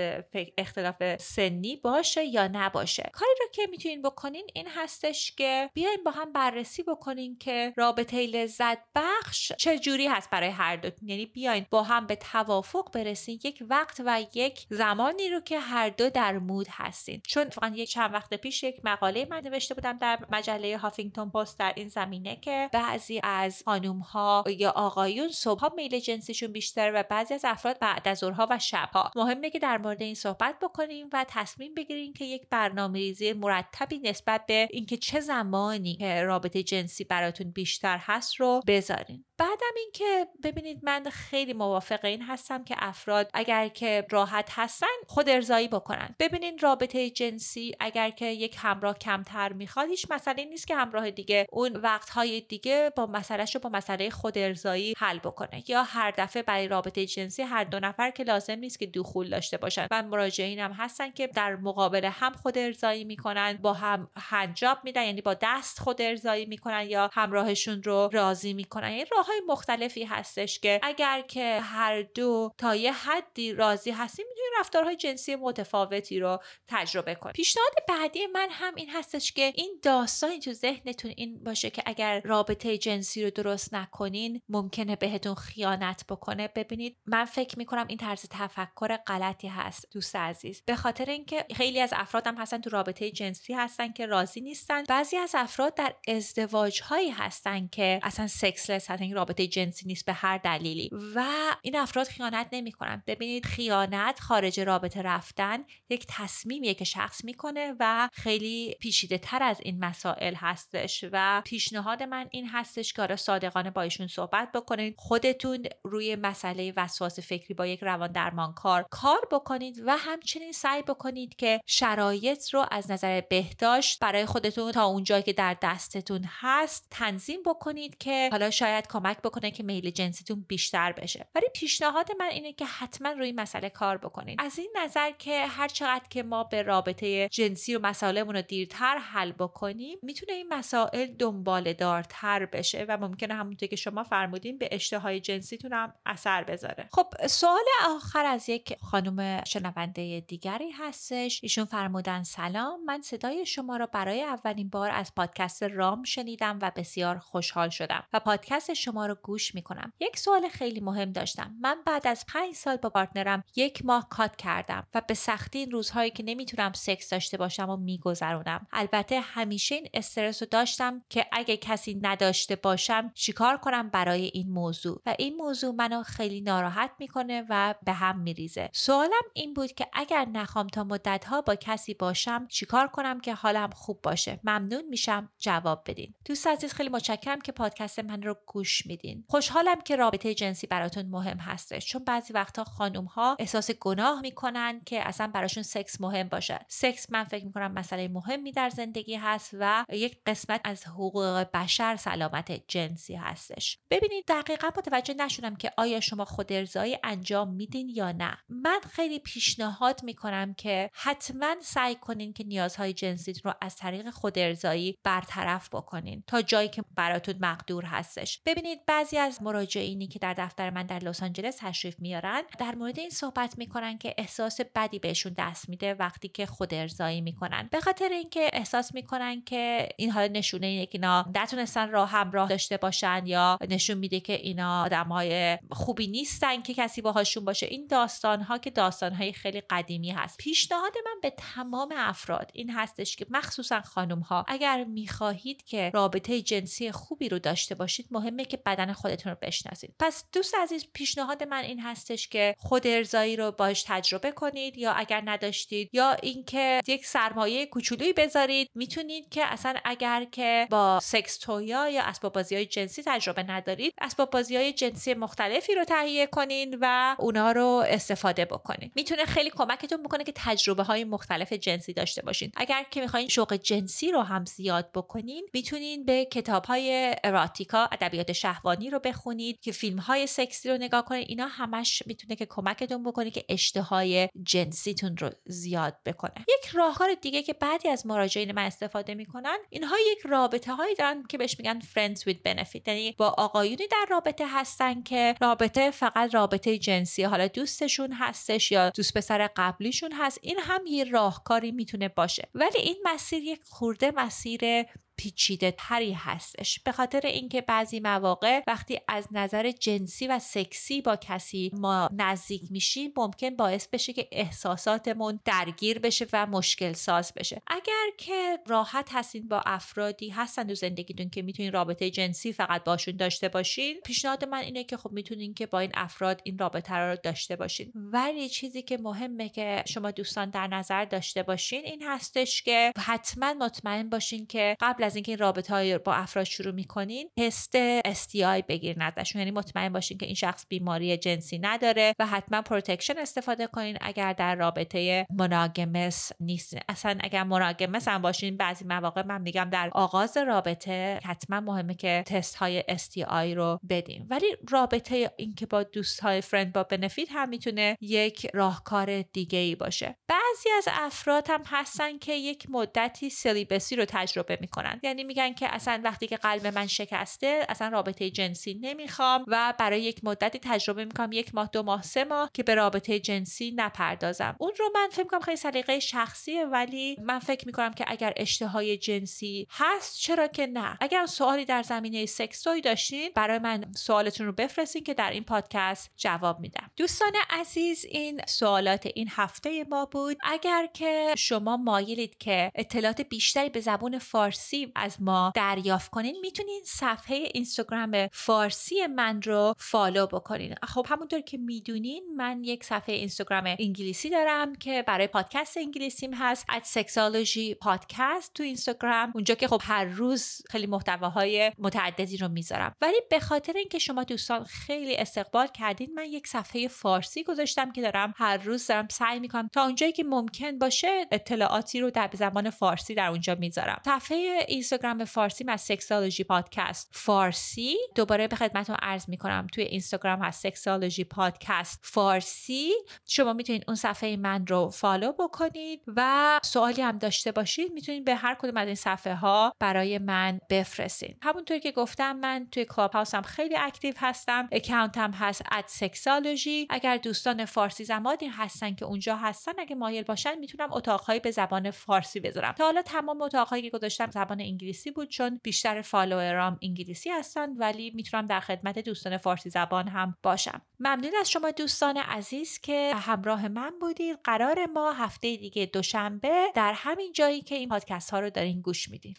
اختلاف 0.58 1.16
سنی 1.22 1.75
باشه 1.75 2.25
یا 2.25 2.48
نباشه. 2.48 3.10
کاری 3.14 3.32
رو 3.40 3.48
که 3.52 3.68
می‌تونین 3.72 4.02
بکنین 4.02 4.48
این 4.54 4.68
هستش 4.68 5.32
که 5.32 5.70
بیاین 5.74 6.04
با 6.06 6.12
هم 6.12 6.34
بررسی 6.34 6.84
بکنین 6.84 7.38
که 7.38 7.74
رابطه 7.78 8.28
لذت 8.28 8.78
بخش 8.96 9.52
چه 9.58 9.80
جوری 9.80 10.08
هست 10.08 10.30
برای 10.30 10.50
هر 10.50 10.75
دو. 10.75 10.90
یعنی 11.02 11.25
بیاین 11.25 11.66
با 11.70 11.84
هم 11.84 12.08
به 12.08 12.16
توافق 12.16 12.92
برسین 12.94 13.35
یک 13.44 13.63
وقت 13.70 14.01
و 14.06 14.25
یک 14.34 14.65
زمانی 14.70 15.30
رو 15.30 15.39
که 15.39 15.60
هر 15.60 15.89
دو 15.89 16.10
در 16.10 16.38
مود 16.38 16.68
هستین. 16.70 17.22
چون 17.27 17.50
فقط 17.50 17.72
یک 17.75 17.89
چند 17.89 18.13
وقت 18.13 18.34
پیش 18.34 18.63
یک 18.63 18.82
مقاله 18.84 19.27
من 19.30 19.42
نوشته 19.46 19.74
بودم 19.74 19.98
در 19.98 20.20
مجله 20.32 20.77
هافینگتون 20.77 21.30
پست 21.30 21.60
در 21.60 21.74
این 21.75 21.89
زمینه 21.89 22.36
که 22.36 22.70
بعضی 22.74 23.20
از 23.24 23.63
خانوم 23.65 24.00
ها 24.00 24.44
یا 24.48 24.72
آقایون 24.72 25.30
صبح 25.30 25.74
میل 25.75 26.00
جنسیشون 26.00 26.51
بیشتر 26.51 26.92
و 26.96 27.04
بعضی 27.10 27.34
از 27.34 27.46
افراد 27.46 27.80
بعد 27.80 28.08
از 28.08 28.18
ظهرها 28.18 28.48
و 28.50 28.60
شبها. 28.60 29.12
مهمه 29.15 29.50
که 29.50 29.60
در 29.60 29.77
مورد 29.77 30.01
این 30.01 30.15
صحبت 30.15 30.60
بکنیم 30.62 31.10
و 31.13 31.25
تصمیم 31.30 31.74
بگیریم 31.74 32.13
که 32.13 32.25
یک 32.25 32.48
برنامه 32.50 33.06
ریزی 33.06 33.34
مرتبی 33.34 34.00
نسبت 34.00 34.46
به 34.46 34.68
اینکه 34.72 34.98
چه 34.98 35.20
زمانی 35.20 35.98
رابطه 36.24 36.63
جنسی 36.63 37.04
براتون 37.04 37.51
بیشتر 37.51 37.98
هست 38.01 38.36
رو 38.36 38.62
بذارین 38.68 39.25
بعدم 39.38 39.75
اینکه 39.77 40.27
ببینید 40.44 40.80
من 40.84 41.04
خیلی 41.04 41.54
موافق 41.54 42.06
این 42.06 42.22
هستم 42.22 42.63
که 42.63 42.75
افراد 42.77 43.30
اگر 43.34 43.68
که 43.68 44.08
راحت 44.10 44.50
هستن 44.51 44.88
خود 45.08 45.30
ارزایی 45.30 45.68
بکنن. 45.68 46.15
ببینید 46.20 46.63
رابطه 46.63 47.10
جنسی 47.10 47.75
اگر 47.80 48.10
که 48.10 48.25
یک 48.25 48.56
همراه 48.60 48.98
کمتر 48.98 49.54
می‌خواد 49.54 49.89
هیچ 49.89 50.06
مسئله 50.10 50.46
نیست 50.46 50.68
که 50.68 50.75
همراه 50.75 51.12
دیگه 51.12 51.48
اون 51.51 51.75
وقتهای 51.75 52.42
دیگه 52.42 52.92
با 52.96 53.06
مسئلهش 53.06 53.56
رو 53.56 53.62
با 53.62 53.70
مسئله 53.70 54.10
خود 54.10 54.38
ارزایی 54.38 54.94
حل 54.98 55.20
بکنه. 55.20 55.63
یا 55.68 55.84
هر 55.84 56.12
دفعه 56.18 56.44
برای 56.44 56.68
رابطه 56.68 57.06
جنسی 57.06 57.42
هر 57.42 57.63
دو 57.63 57.80
نفر 57.80 58.12
که 58.12 58.24
لازم 58.24 58.60
نیست 58.60 58.80
که 58.80 58.86
دخول 58.86 59.30
داشته 59.30 59.58
باشن. 59.58 59.88
و 59.92 60.04
مراجعین 60.04 60.60
هم 60.60 60.72
هستن 60.72 61.12
که 61.12 61.27
در 61.27 61.56
مقابل 61.56 62.06
هم 62.06 62.34
خود 62.34 62.58
ارزایی 62.58 63.04
می‌کنن 63.04 63.60
با 63.62 63.74
هم 63.74 64.10
هنجاب 64.18 64.77
میدن 64.84 65.04
یعنی 65.04 65.22
با 65.22 65.36
دست 65.42 65.80
خود 65.80 66.01
ارزایی 66.01 66.46
می‌کنن 66.46 66.86
یا 66.89 67.10
همراهشون 67.13 67.84
رو 67.84 68.10
راضی 68.13 68.54
می‌کنن. 68.54 68.92
یعنی 68.92 69.06
های 69.27 69.41
مختلفی 69.48 70.03
هستش 70.03 70.60
که 70.60 70.79
اگر 70.84 71.22
که 71.22 71.60
هر 71.60 72.01
دو 72.01 72.53
تا 72.58 72.75
یه 72.75 72.94
حدی 72.94 73.53
راضی 73.53 73.91
هستیم 73.91 74.25
می‌تونید 74.29 74.51
رفتارهای 74.60 74.96
جنسی 74.96 75.36
متفاوتی 75.36 76.20
رو 76.20 76.39
تجربه 76.67 77.15
کنید 77.15 77.36
پیشنهاد 77.36 77.74
بعدی 77.88 78.27
من 78.27 78.48
هم 78.51 78.75
این 78.75 78.89
هستش 78.89 79.32
که 79.32 79.53
این 79.55 79.79
داستانی 79.82 80.39
تو 80.39 80.53
ذهنتون 80.53 81.13
این 81.17 81.44
باشه 81.44 81.70
که 81.70 81.84
اگر 81.86 82.22
رابطه 82.25 82.77
جنسی 82.77 83.24
رو 83.24 83.29
درست 83.29 83.74
نکنین 83.74 84.41
ممکنه 84.50 84.96
بهتون 84.96 85.36
خیانت 85.36 86.05
بکنه. 86.10 86.48
ببینید 86.48 86.98
من 87.05 87.25
فکر 87.25 87.58
می‌کنم 87.58 87.86
این 87.88 87.98
طرز 87.98 88.25
تفکر 88.29 88.98
غلطی 88.98 89.48
هست 89.48 89.88
دوست 89.91 90.15
عزیز. 90.15 90.62
به 90.65 90.75
خاطر 90.75 91.05
اینکه 91.05 91.46
خیلی 91.55 91.79
از 91.79 91.94
افراد 91.96 92.27
هم 92.27 92.38
هستن 92.38 92.62
تو 92.62 92.70
رابطه 92.70 93.12
جنسی 93.12 93.53
هستن 93.53 93.91
که 93.91 94.05
راضی 94.05 94.41
نیستن. 94.41 94.84
بعضی 94.84 95.17
از 95.17 95.32
افراد 95.36 95.75
در 95.75 95.96
ازدواج 96.08 96.82
هایی 96.82 97.10
هستن 97.10 97.67
که 97.67 98.00
اصلا 98.03 98.27
سکسلس 98.27 98.91
هستن 98.91 99.15
رابطه 99.16 99.48
جنسی 99.48 99.88
نیست 99.88 100.06
به 100.06 100.14
هر 100.14 100.38
دلیلی. 100.38 100.90
و 101.16 101.26
این 101.62 101.76
افراد 101.76 102.08
خیانت 102.08 102.48
نمی‌کنن. 102.52 103.04
ببینید 103.08 103.46
خیانت 103.46 104.20
خارج 104.20 104.60
رابطه 104.60 105.02
رفتن 105.02 105.58
یک 105.90 106.06
تصمیمیه 106.10 106.74
که 106.74 106.86
شخص 106.86 107.26
می‌کنه 107.26 107.76
و 107.80 108.10
خیلی 108.14 108.76
پیچیده 108.80 109.18
تر 109.18 109.44
از 109.44 109.58
این 109.62 109.86
مسائل 109.86 110.36
هستش. 110.36 111.06
و 111.12 111.42
پیشنهاد 111.46 112.04
من 112.04 112.28
این 112.32 112.48
هستش 112.48 112.94
که 112.94 113.02
آره 113.02 113.16
صادقانه 113.16 113.72
با 113.72 113.82
ایشون 113.82 114.08
صحبت 114.08 114.52
بکنید. 114.52 114.96
خودتون 114.98 115.66
روی 115.84 116.16
مسئله 116.16 116.74
وسواس 116.78 117.20
فکری 117.20 117.54
با 117.54 117.68
یک 117.68 117.80
روان 117.84 118.12
درمانکار 118.12 118.86
کار 118.92 119.28
بکنید 119.32 119.82
و 119.86 119.98
همچنین 119.98 120.52
سعی 120.52 120.82
بکنید 120.82 121.36
که 121.36 121.62
شرایط 121.66 122.54
رو 122.54 122.66
از 122.72 122.92
نظر 122.92 123.22
بهداشت 123.22 124.00
برای 124.00 124.26
خودتون 124.26 124.72
تا 124.72 124.86
اونجایی 124.86 125.24
که 125.24 125.34
در 125.34 125.58
دستتون 125.62 126.26
هست 126.28 126.88
تنظیم 126.92 127.40
بکنید 127.46 127.98
که 127.98 128.30
حالا 128.32 128.50
شاید 128.50 128.88
کمک 129.06 129.22
بکنه 129.22 129.52
که 129.52 129.64
میل 129.64 129.90
جنسیتون 129.90 130.46
بیشتر 130.48 130.92
بشه. 130.92 131.28
ولی 131.36 131.46
پیشنهاد 131.54 132.10
من 132.20 132.26
اینه 132.26 132.54
که 132.54 132.66
حتما 132.66 133.10
روی 133.10 133.32
مسئله 133.32 133.70
کار 133.70 133.98
بکنید 133.98 134.42
از 134.42 134.60
این 134.60 134.74
نظر 134.84 135.12
که 135.12 135.46
هر 135.48 135.68
چقدر 135.68 136.04
که 136.10 136.24
ما 136.24 136.44
به 136.44 136.62
رابطه 136.62 137.30
جنسی 137.30 137.76
و 137.76 137.80
مسائلمون 137.80 138.36
رو 138.36 138.42
دیرتر 138.42 138.98
حل 138.98 139.32
بکنیم 139.32 139.98
می‌تونه 140.02 140.34
این 140.34 140.48
مسائل 140.54 141.06
دنبال 141.06 141.74
دارتر 141.74 142.46
بشه 142.46 142.86
و 142.90 142.98
ممکنه 142.98 143.34
همونطور 143.34 143.70
که 143.70 143.76
شما 143.76 144.04
فرمودین 144.04 144.58
به 144.58 144.70
اشتهای 144.72 145.20
جنسیتون 145.20 145.74
هم 145.74 145.94
اثر 146.06 146.44
بذاره. 146.44 146.90
خب 146.92 147.28
سوال 147.28 147.66
آخر 147.88 148.26
از 148.26 148.50
یک 148.50 148.78
خانم 148.82 149.44
شنونده 149.44 150.20
دیگری 150.20 150.72
هستش. 150.72 151.40
ایشون 151.44 151.66
فرمودن 151.66 152.24
سلام 152.24 152.86
من 152.86 153.02
صدای 153.02 153.46
شما 153.46 153.78
را 153.78 153.86
برای 153.86 154.24
اولین 154.24 154.70
بار 154.70 154.90
از 154.90 155.16
پادکست 155.16 155.64
رام 155.64 156.04
شنیدم 156.04 156.60
و 156.62 156.72
بسیار 156.76 157.18
خوشحال 157.18 157.70
شدم 157.70 158.04
و 158.14 158.20
پادکست 158.20 158.74
شما 158.74 158.95
رو 159.04 159.16
گوش 159.24 159.56
می‌کنم. 159.56 159.94
یک 160.00 160.18
سوال 160.18 160.50
خیلی 160.50 160.80
مهم 160.80 161.12
داشتم. 161.12 161.56
من 161.62 161.78
بعد 161.86 162.08
از 162.08 162.25
پنج 162.28 162.54
سال 162.54 162.75
با 162.75 162.90
partner 162.90 163.37
م 163.37 163.44
یک 163.56 163.86
ماه 163.86 164.10
cut 164.10 164.36
کردم 164.36 164.88
و 164.94 165.02
به 165.08 165.14
سختی 165.14 165.60
این 165.60 165.72
روزهایی 165.72 166.12
که 166.12 166.24
نمی‌تونم 166.24 166.74
سکس 166.74 167.10
داشته 167.10 167.38
باشم 167.38 167.70
و 167.70 167.78
میگذرونم. 167.78 168.68
البته 168.72 169.20
همیشه 169.20 169.75
این 169.75 169.90
استرس 169.94 170.42
رو 170.42 170.48
داشتم 170.52 171.02
که 171.10 171.25
اگه 171.32 171.58
کسی 171.58 172.00
نداشته 172.02 172.56
باشم 172.56 173.12
چیکار 173.14 173.58
کنم 173.58 173.90
برای 173.90 174.32
این 174.34 174.52
موضوع؟ 174.52 175.02
و 175.06 175.16
این 175.20 175.36
موضوع 175.36 175.75
منو 175.75 176.04
خیلی 176.04 176.42
ناراحت 176.42 176.92
می‌کنه 177.00 177.46
و 177.50 177.75
به 177.86 177.94
هم 177.94 178.20
میریزه. 178.20 178.70
سوالم 178.74 179.24
این 179.34 179.54
بود 179.54 179.72
که 179.72 179.88
اگر 179.94 180.25
نخوام 180.25 180.68
تا 180.68 180.84
مدتها 180.84 181.42
با 181.42 181.56
کسی 181.56 181.94
باشم 181.94 182.48
چیکار 182.48 182.88
کنم 182.88 183.20
که 183.20 183.34
حالم 183.34 183.70
خوب 183.70 184.02
باشه؟ 184.02 184.40
ممنون 184.44 184.84
میشم 184.90 185.30
جواب 185.38 185.84
بدین. 185.86 186.14
دوست 186.25 186.48
عزیز 186.48 186.74
خیلی 186.74 186.90
متشکرم 186.90 187.42
که 187.42 187.52
پادکست 187.52 188.00
من 188.00 188.22
رو 188.22 188.38
گوش 188.46 188.85
میدین. 188.88 189.24
خوشحالم 189.30 189.82
که 189.82 189.96
رابطه 189.96 190.34
جنسی 190.34 190.68
براتون 190.68 191.06
مهم 191.06 191.38
هستش 191.38 191.86
چون 191.86 192.04
بعضی 192.04 192.34
وقتا 192.34 192.63
خانم 192.63 193.06
ها 193.06 193.36
احساس 193.39 193.72
گناه 193.72 194.22
می‌کنن 194.22 194.82
که 194.86 195.08
اصلا 195.08 195.27
براشون 195.27 195.63
سکس 195.63 196.01
مهم 196.01 196.27
باشه. 196.27 196.60
سکس 196.68 197.12
من 197.12 197.24
فکر 197.24 197.46
می‌کنم 197.46 197.72
مسئله 197.72 198.08
مهمی 198.08 198.51
در 198.51 198.70
زندگی 198.70 199.15
هست 199.15 199.50
و 199.60 199.86
یک 199.89 200.18
قسمت 200.25 200.62
از 200.63 200.88
حقوق 200.88 201.46
بشر 201.54 201.96
سلامت 201.96 202.62
جنسی 202.68 203.15
هستش. 203.15 203.80
ببینید 203.89 204.25
دقیقا 204.27 204.68
متوجه 204.77 205.13
نشدم 205.13 205.56
که 205.56 205.72
آیا 205.77 206.00
شما 206.00 206.25
خود 206.25 206.54
ارزایی 206.54 206.98
انجام 207.04 207.54
میدین 207.54 207.89
یا 207.89 208.12
نه. 208.12 208.38
من 208.50 208.80
خیلی 208.92 209.20
پیشنهاد 209.20 210.04
می‌کنم 210.04 210.54
که 210.54 210.89
حتما 210.94 211.56
سعی 211.62 211.96
کنین 211.96 212.34
که 212.34 212.44
نیازهای 212.44 212.94
جنسیتون 212.94 213.51
رو 213.51 213.58
از 213.62 213.75
طریق 213.75 214.10
خود 214.10 214.39
ارزایی 214.39 214.98
برطرف 215.04 215.70
بکنین 215.70 216.24
تا 216.27 216.42
جایی 216.42 216.70
که 216.70 216.84
براتون 216.96 217.36
مقدور 217.39 217.86
هستش. 217.86 218.42
ببینید 218.46 218.75
بعضی 218.88 219.17
از 219.17 219.44
مراجعینی 219.44 220.08
که 220.08 220.20
در 220.20 220.34
دفتر 220.34 220.70
من 220.70 220.86
در 220.86 221.00
لس 221.00 221.24
آنجلس 221.24 221.58
تشریف 221.60 222.00
میارن 222.00 222.41
در 222.60 222.75
مورد 222.75 223.00
این 223.00 223.10
صحبت 223.10 223.58
می‌کنن 223.58 223.98
که 223.98 224.16
احساس 224.18 224.61
بدی 224.75 225.00
بهشون 225.00 225.35
دست 225.38 225.70
میده 225.70 225.94
وقتی 225.94 226.27
که 226.27 226.46
خود 226.46 226.74
ارزایی 226.74 227.22
می‌کنن. 227.22 227.70
به 227.72 227.79
خاطر 227.79 228.09
اینکه 228.09 228.50
احساس 228.53 228.94
می‌کنن 228.94 229.42
که 229.42 229.90
این 229.98 230.11
حالا 230.11 230.27
نشونه 230.27 230.68
اینه 230.68 230.85
که 230.85 230.98
اینا 230.98 231.25
نتونستن 231.35 231.90
راه 231.90 232.09
همراه 232.09 232.50
داشته 232.50 232.77
باشن 232.77 233.22
یا 233.25 233.57
نشون 233.70 233.98
میده 233.98 234.20
که 234.20 234.33
اینا 234.33 234.83
آدمهای 234.83 235.57
خوبی 235.72 236.07
نیستن 236.07 236.61
که 236.61 236.74
کسی 236.74 237.01
باهاشون 237.01 237.46
باشه. 237.46 237.66
این 237.66 237.88
داستان 237.88 238.42
ها 238.42 238.57
که 238.57 238.70
داستان 238.70 239.14
های 239.14 239.33
خیلی 239.33 239.61
قدیمی 239.61 240.11
هست. 240.11 240.38
پیشنهاد 240.38 240.94
من 241.05 241.20
به 241.22 241.33
تمام 241.38 241.94
افراد 241.96 242.51
این 242.53 242.70
هستش 242.70 243.16
که 243.16 243.25
مخصوصا 243.29 243.81
خانم 243.81 244.20
ها 244.20 244.46
اگر 244.48 244.83
می‌خواهید 244.83 245.64
که 245.64 245.92
رابطه 245.94 246.42
جنسی 246.42 246.92
خوبی 246.92 247.29
رو 247.29 247.40
داشته 247.40 247.75
باشید 247.75 248.07
مهمه 248.11 248.46
که 248.46 248.57
بدن 248.66 248.94
خودتون 248.94 249.32
رو 249.32 249.38
بشناسید. 249.42 249.96
پس 250.00 250.24
دوست 250.34 250.56
عزیز 250.56 250.86
پیشنهاد 250.94 251.44
من 251.44 251.64
این 251.64 251.80
هستش 251.80 252.28
که 252.28 252.56
خود 252.58 252.88
ارزایی 252.88 253.36
رو 253.36 253.51
باش 253.51 253.84
تجربه 253.88 254.32
کنید 254.32 254.78
یا 254.78 254.92
اگر 254.92 255.22
نداشتید 255.25 255.90
یا 255.94 256.12
اینکه 256.12 256.82
یک 256.88 257.06
سرمایه 257.06 257.66
کوچولویی 257.66 258.14
بذارید 258.14 258.70
می‌تونید 258.75 259.30
که 259.30 259.44
اصلا 259.46 259.74
اگر 259.86 260.25
که 260.32 260.68
با 260.70 261.00
سکس 261.04 261.38
تویا 261.38 261.90
یا 261.90 262.04
اسباب 262.04 262.34
بازی 262.34 262.56
های 262.56 262.66
جنسی 262.66 263.04
تجربه 263.06 263.44
ندارید 263.44 263.94
اسباب 264.01 264.30
بازی 264.30 264.56
های 264.56 264.74
جنسی 264.74 265.14
مختلفی 265.14 265.75
رو 265.75 265.84
تهیه 265.84 266.28
کنید 266.28 266.78
و 266.82 267.16
اونا 267.20 267.51
رو 267.51 267.84
استفاده 267.88 268.46
بکنید 268.46 268.92
می‌تونه 268.96 269.25
خیلی 269.25 269.50
کمکتون 269.50 270.04
بکنه 270.04 270.24
که 270.24 270.34
تجربه 270.36 270.84
های 270.84 271.04
مختلف 271.04 271.54
جنسی 271.54 271.94
داشته 271.94 272.22
باشین. 272.22 272.51
اگر 272.56 272.86
که 272.92 273.01
می‌خواین 273.01 273.28
شوق 273.28 273.54
جنسی 273.54 274.12
رو 274.12 274.22
هم 274.22 274.46
زیاد 274.46 274.92
بکنین 274.92 275.46
می‌تونین 275.54 276.06
به 276.06 276.25
کتاب 276.25 276.66
های 276.66 277.16
اراتیکا 277.24 277.90
ادبیات 277.92 278.32
شهوانی 278.46 278.90
رو 278.90 279.00
بخونید 279.00 279.60
که 279.60 279.72
فیلم 279.72 280.00
های 280.00 280.27
سکسی 280.27 280.70
رو 280.70 280.77
نگاه 280.77 281.05
کنید 281.05 281.29
اینا 281.29 281.48
همش 281.48 282.03
می‌تونه 282.05 282.36
که 282.36 282.46
کمکتون 282.46 283.03
بکنه 283.03 283.31
که 283.31 283.46
اشتهای 283.50 284.29
جنسیتون 284.44 285.18
رو 285.18 285.29
زیاد 285.46 285.98
بکنه. 286.05 286.34
یک 286.38 286.70
راهکار 286.74 287.14
دیگه 287.14 287.44
که 287.44 287.53
بعدی 287.53 287.90
از 287.90 288.05
مراجعین 288.05 288.51
من 288.51 288.66
استفاده 288.66 289.16
می‌کنن 289.16 289.58
اینها 289.70 289.96
یک 290.12 290.20
رابطه 290.25 290.74
هایی 290.74 290.96
دارن 290.96 291.24
که 291.24 291.38
بهش 291.38 291.60
میگن 291.60 291.79
friends 291.79 292.20
with 292.20 292.38
benefit. 292.48 292.88
یعنی 292.88 293.16
با 293.18 293.36
آقایونی 293.38 293.88
در 293.88 294.05
رابطه 294.10 294.46
هستن 294.48 295.01
که 295.01 295.36
رابطه 295.42 295.92
فقط 295.92 296.36
رابطه 296.36 296.77
جنسی 296.77 297.24
حالا 297.24 297.48
دوستشون 297.48 298.14
هستش 298.14 298.72
یا 298.72 298.90
دوست 298.90 299.18
پسر 299.18 299.50
قبلیشون 299.55 300.12
هست 300.12 300.40
این 300.42 300.60
هم 300.60 300.81
یه 300.88 301.03
راهکاری 301.03 301.72
می‌تونه 301.72 302.10
باشه. 302.10 302.50
ولی 302.55 302.79
این 302.79 302.96
مسیر 303.03 303.44
یک 303.44 303.60
خورده 303.70 304.12
مسیر 304.12 304.86
پیچیده 305.18 305.74
تری 305.78 306.14
هستش. 306.14 306.80
به 306.80 306.92
خاطر 306.92 307.22
اینکه 307.24 307.62
بعضی 307.62 308.00
مواقع 308.00 308.62
وقتی 308.68 309.00
از 309.08 309.28
نظر 309.32 309.72
جنسی 309.72 310.28
و 310.28 310.40
سکسی 310.40 311.01
با 311.01 311.16
کسی 311.16 311.72
ما 311.74 312.10
نزدیک 312.14 312.62
میشیم 312.70 313.12
ممکن 313.18 313.56
باعث 313.56 313.88
بشه 313.88 314.14
که 314.14 314.28
احساساتمون 314.32 315.40
درگیر 315.46 316.00
بشه 316.00 316.28
و 316.34 316.46
مشکل 316.46 316.94
ساز 316.94 317.34
بشه. 317.36 317.62
اگر 317.68 318.08
که 318.18 318.60
راحت 318.68 319.10
هستین 319.12 319.48
با 319.48 319.64
افرادی 319.66 320.30
هستن 320.30 320.68
تو 320.68 320.75
زندگیتون 320.75 321.30
که 321.30 321.42
می‌تونین 321.42 321.72
رابطه 321.72 322.10
جنسی 322.10 322.54
فقط 322.54 322.84
باشون 322.84 323.16
داشته 323.16 323.50
باشین 323.50 324.00
پیشنهاد 324.06 324.46
من 324.46 324.58
اینه 324.58 324.84
که 324.84 324.98
خب 324.98 325.12
می‌تونین 325.12 325.54
که 325.54 325.66
با 325.66 325.80
این 325.80 325.92
افراد 325.94 326.42
این 326.44 326.58
رابطه 326.58 326.96
رو 326.96 327.18
داشته 327.24 327.56
باشین. 327.56 327.92
ولی 327.96 328.50
چیزی 328.50 328.82
که 328.82 328.98
مهمه 328.98 329.50
که 329.50 329.84
شما 329.88 330.12
دوستان 330.12 330.50
در 330.50 330.68
نظر 330.68 331.06
داشته 331.06 331.44
باشین 331.44 331.82
این 331.86 332.04
هستش 332.04 332.64
که 332.64 332.92
حتما 332.98 333.54
مطمئن 333.54 334.10
باشین 334.10 334.46
که 334.46 334.75
قبل 334.80 335.04
از 335.05 335.15
اینکه 335.15 335.31
این 335.31 335.39
رابطه 335.39 335.74
های 335.74 335.98
با 335.98 336.13
افراد 336.13 336.46
شروع 336.46 336.74
می‌کنین 336.74 337.29
تست 337.37 338.00
STI 338.01 338.63
بگیرین 338.68 339.01
ازشون. 339.01 339.39
یعنی 339.39 339.51
مطمئن 339.51 339.94
باشین 339.94 340.18
که 340.18 340.25
این 340.25 340.35
شخص 340.35 340.65
بیماری 340.70 341.18
جنسی 341.18 341.59
نداره 341.59 342.13
و 342.20 342.25
حتما 342.25 342.61
protection 342.62 343.18
استفاده 343.18 343.68
کنین 343.68 343.98
اگر 344.01 344.33
در 344.33 344.55
رابطه 344.55 345.27
مناگمس 345.29 346.31
نیست. 346.39 346.77
اصلا 346.89 347.18
اگر 347.20 347.44
مناگمس 347.44 348.07
هم 348.07 348.22
باشین 348.22 348.57
بعضی 348.57 348.85
مواقع 348.85 349.25
من 349.25 349.41
میگم 349.41 349.70
در 349.72 349.89
آغاز 349.94 350.37
رابطه 350.37 351.20
حتما 351.24 351.59
مهمه 351.59 351.94
که 351.94 352.24
تست 352.27 352.55
های 352.55 352.83
STI 352.83 353.55
رو 353.55 353.79
بدیم 353.89 354.27
ولی 354.29 354.46
رابطه 354.70 355.31
اینکه 355.37 355.65
با 355.65 355.83
دوست 355.83 356.20
های 356.20 356.41
فرند 356.41 356.74
با 356.74 356.83
بنفیت 356.83 357.27
هم 357.31 357.50
می‌تونه 357.50 357.98
یک 358.01 358.48
راهکار 358.53 359.22
دیگه 359.22 359.59
ای 359.59 359.75
باشه. 359.75 360.15
بعضی 360.27 360.70
از 360.77 360.87
افراد 360.91 361.48
هم 361.50 361.61
هستن 361.65 362.18
که 362.18 362.33
یک 362.33 362.70
مدتی 362.70 363.29
سلیبسی 363.29 363.96
رو 363.96 364.05
تجربه 364.07 364.57
می‌کنن. 364.61 364.95
یعنی 365.03 365.24
میگن 365.24 365.53
که 365.53 365.75
اصلا 365.75 366.01
وقتی 366.03 366.27
که 366.27 366.38
قلب 366.38 366.68
من 366.68 366.88
شکسته 366.88 367.66
اصلا 367.70 367.88
رابطه 367.88 368.29
جنسی 368.29 368.74
نمی‌خوام 368.74 369.46
و 369.48 369.74
برای 369.79 370.01
یک 370.01 370.24
مدتی 370.24 370.60
تجربه 370.60 371.05
می‌کنم 371.05 371.31
یک 371.31 371.55
ماه 371.55 371.70
دو 371.72 371.84
ماه 371.84 372.01
سه 372.01 372.24
ماه 372.24 372.50
که 372.53 372.64
به 372.64 372.75
رابطه 372.75 373.20
جنسی 373.20 373.74
نپردازم. 373.75 374.55
اون 374.60 374.72
رو 374.79 374.92
من 374.96 375.08
فکر 375.12 375.24
می‌کنم 375.24 375.40
خیلی 375.40 375.58
سلیقه 375.58 376.00
شخصیه 376.00 376.66
ولی 376.66 377.18
من 377.22 377.40
فکر 377.40 377.66
می‌کنم 377.66 377.94
که 377.94 378.05
اگر 378.08 378.34
اشتهای 378.36 378.98
جنسی 378.98 379.68
هست 379.72 380.20
چرا 380.20 380.48
که 380.48 380.68
نه؟ 380.68 380.98
اگر 381.01 381.25
سوالی 381.25 381.66
در 381.66 381.84
زمینه 381.84 382.25
سکسوی 382.25 382.81
داشتین 382.81 383.31
برای 383.36 383.60
من 383.60 383.86
سوالتون 383.96 384.46
رو 384.46 384.51
بفرستین 384.53 385.03
که 385.03 385.14
در 385.14 385.31
این 385.31 385.44
پادکست 385.44 386.12
جواب 386.18 386.60
میدم. 386.60 386.92
دوستان 386.98 387.34
عزیز 387.50 388.05
این 388.05 388.42
سوالات 388.48 389.08
این 389.16 389.29
هفته 389.31 389.84
ما 389.90 390.05
بود. 390.05 390.38
اگر 390.44 390.88
که 390.94 391.34
شما 391.38 391.77
مایلید 391.77 392.38
که 392.38 392.72
اطلاعات 392.75 393.22
بیشتری 393.22 393.70
به 393.70 393.79
زبون 393.79 394.20
فارسی 394.20 394.85
از 394.96 395.22
ما 395.22 395.52
دریافت 395.56 396.12
کنین 396.12 396.36
می‌تونین 396.42 396.82
صفحه 396.86 397.38
اینستاگرام 397.54 398.28
فارسی 398.32 399.08
من 399.08 399.42
رو 399.42 399.74
فالو 399.78 400.28
بکنین. 400.28 400.76
خب 400.84 401.06
همونطور 401.10 401.42
که 401.42 401.58
می‌دونین 401.58 402.24
من 402.38 402.64
یک 402.64 402.84
صفحه 402.84 403.16
اینستاگرام 403.16 403.76
انگلیسی 403.80 404.30
دارم 404.30 404.76
که 404.76 405.04
برای 405.08 405.28
پادکست 405.28 405.78
انگلیسیم 405.78 406.34
هست 406.34 406.66
at 406.72 407.00
sexology 407.00 407.88
podcast 407.88 408.50
تو 408.54 408.64
اینستاگرام. 408.64 409.32
اونجا 409.36 409.56
که 409.56 409.68
خب 409.68 409.82
هر 409.84 410.06
روز 410.06 410.62
خیلی 410.70 410.88
محتواهای 410.88 411.72
متعددی 411.80 412.38
رو 412.38 412.48
می‌ذارم. 412.48 412.96
ولی 413.02 413.22
به 413.30 413.40
خاطر 413.40 413.74
اینکه 413.78 414.00
شما 414.00 414.24
دوستان 414.24 414.64
خیلی 414.64 415.16
استقبال 415.16 415.68
کردین 415.68 416.14
من 416.14 416.26
یک 416.26 416.48
صفحه 416.48 416.88
فارسی 416.88 417.44
گذاشتم 417.44 417.92
که 417.92 418.02
دارم 418.02 418.34
هر 418.38 418.58
روز 418.58 418.88
دارم 418.88 419.08
سعی 419.12 419.40
می‌کنم 419.40 419.70
تا 419.74 419.84
اونجایی 419.84 420.12
که 420.12 420.24
ممکن 420.24 420.78
باشه 420.78 421.26
اطلاعاتی 421.32 422.00
رو 422.00 422.12
در 422.12 422.30
زبان 422.34 422.70
فارسی 422.70 423.16
در 423.16 423.28
اونجا 423.28 423.56
می‌ذارم. 423.56 424.02
صفحه 424.06 424.66
اینستاگرام 424.75 425.25
فارسی 425.25 425.66
از 425.68 425.81
Sexology 425.81 426.44
Podcast. 426.44 427.10
فارسی 427.11 427.98
دوباره 428.16 428.48
به 428.48 428.55
خدمتتون 428.55 428.96
عرض 429.01 429.29
می‌کنم. 429.29 429.68
توی 429.74 429.83
اینستاگرام 429.83 430.42
هست 430.42 430.64
Sexology 430.64 431.24
Podcast 431.24 432.00
فارسی. 432.03 432.92
شما 433.25 433.53
می‌تونید 433.53 433.83
اون 433.88 433.96
صفحه 433.96 434.38
من 434.38 434.68
رو 434.68 434.90
follow 434.90 435.31
بکنید 435.31 436.01
و 436.07 436.59
سوالی 436.64 437.01
هم 437.01 437.18
داشته 437.18 437.51
باشید 437.51 437.94
می‌تونید 437.94 438.25
به 438.25 438.35
هر 438.35 438.55
کدوم 438.55 438.77
از 438.77 438.88
این 438.88 438.96
صفحه 438.96 439.35
ها 439.35 439.74
برای 439.79 440.18
من 440.18 440.59
بفرستید 440.70 441.38
همونطور 441.42 441.79
که 441.79 441.92
گفتم 441.92 442.35
من 442.35 442.68
توی 442.72 442.85
Clubhouse 442.86 443.12
م 443.12 443.42
خیلی 443.42 443.77
active 443.77 444.14
هستم. 444.18 444.70
account 444.72 445.24
م 445.24 445.31
هست 445.31 445.61
at 445.72 445.86
Sexology 445.88 446.88
اگر 446.90 447.18
دوستان 447.18 447.66
فارسی 447.66 448.03
زبانی 448.03 448.48
هستن 448.48 448.96
که 448.96 449.05
اونجا 449.05 449.35
هستن 449.35 449.72
اگه 449.77 449.96
مایل 449.96 450.24
باشن 450.24 450.59
می‌تونم 450.59 450.94
اتاقهایی 450.94 451.40
به 451.40 451.51
زبان 451.51 451.92
فارسی 451.92 452.40
بذارم. 452.40 452.72
تا 452.72 452.83
حالا 452.83 453.01
تمام 453.01 453.42
اتاقهایی 453.42 453.83
که 453.83 453.90
گذاشتم 453.90 454.31
زبان 454.31 454.59
انگلیسی 454.66 455.12
بود 455.12 455.30
چون 455.30 455.60
بیشتر 455.64 456.01
follower 456.01 456.71
ام 456.71 456.79
انگلیسی 456.82 457.30
هستن 457.30 457.78
ولی 457.78 458.12
می‌تونم 458.16 458.46
در 458.46 458.60
خدمت 458.60 459.00
دوستان 459.00 459.38
فارسی 459.38 459.70
زبان 459.70 460.08
هم 460.08 460.38
باشم. 460.44 460.82
ممنون 461.00 461.32
از 461.40 461.51
شما 461.51 461.72
دوستان 461.72 462.18
عزیز 462.18 462.80
که 462.80 463.12
همراه 463.16 463.68
من 463.68 463.92
بودید. 464.01 464.38
قرار 464.44 464.86
ما 464.86 465.12
هفته 465.12 465.58
دیگه 465.58 465.86
دوشنبه 465.86 466.68
در 466.75 466.94
همین 466.96 467.32
جایی 467.32 467.62
که 467.62 467.75
این 467.75 467.90
پادکست 467.90 468.30
ها 468.30 468.40
رو 468.40 468.50
دارین 468.50 468.82
گوش 468.82 469.10
میدین. 469.10 469.36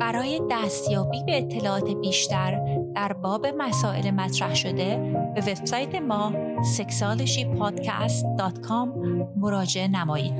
برای 0.00 0.40
دستیابی 0.50 1.24
به 1.24 1.38
اطلاعات 1.38 1.90
بیشتر 1.90 2.80
در 2.94 3.12
باب 3.12 3.46
مسائل 3.46 4.10
مطرح 4.10 4.54
شده 4.54 4.96
به 5.34 5.40
وبسایت 5.40 5.94
ما 5.94 6.32
sexualshypodcast.com 6.76 8.88
مراجعه 9.36 9.88
نمایید. 9.88 10.34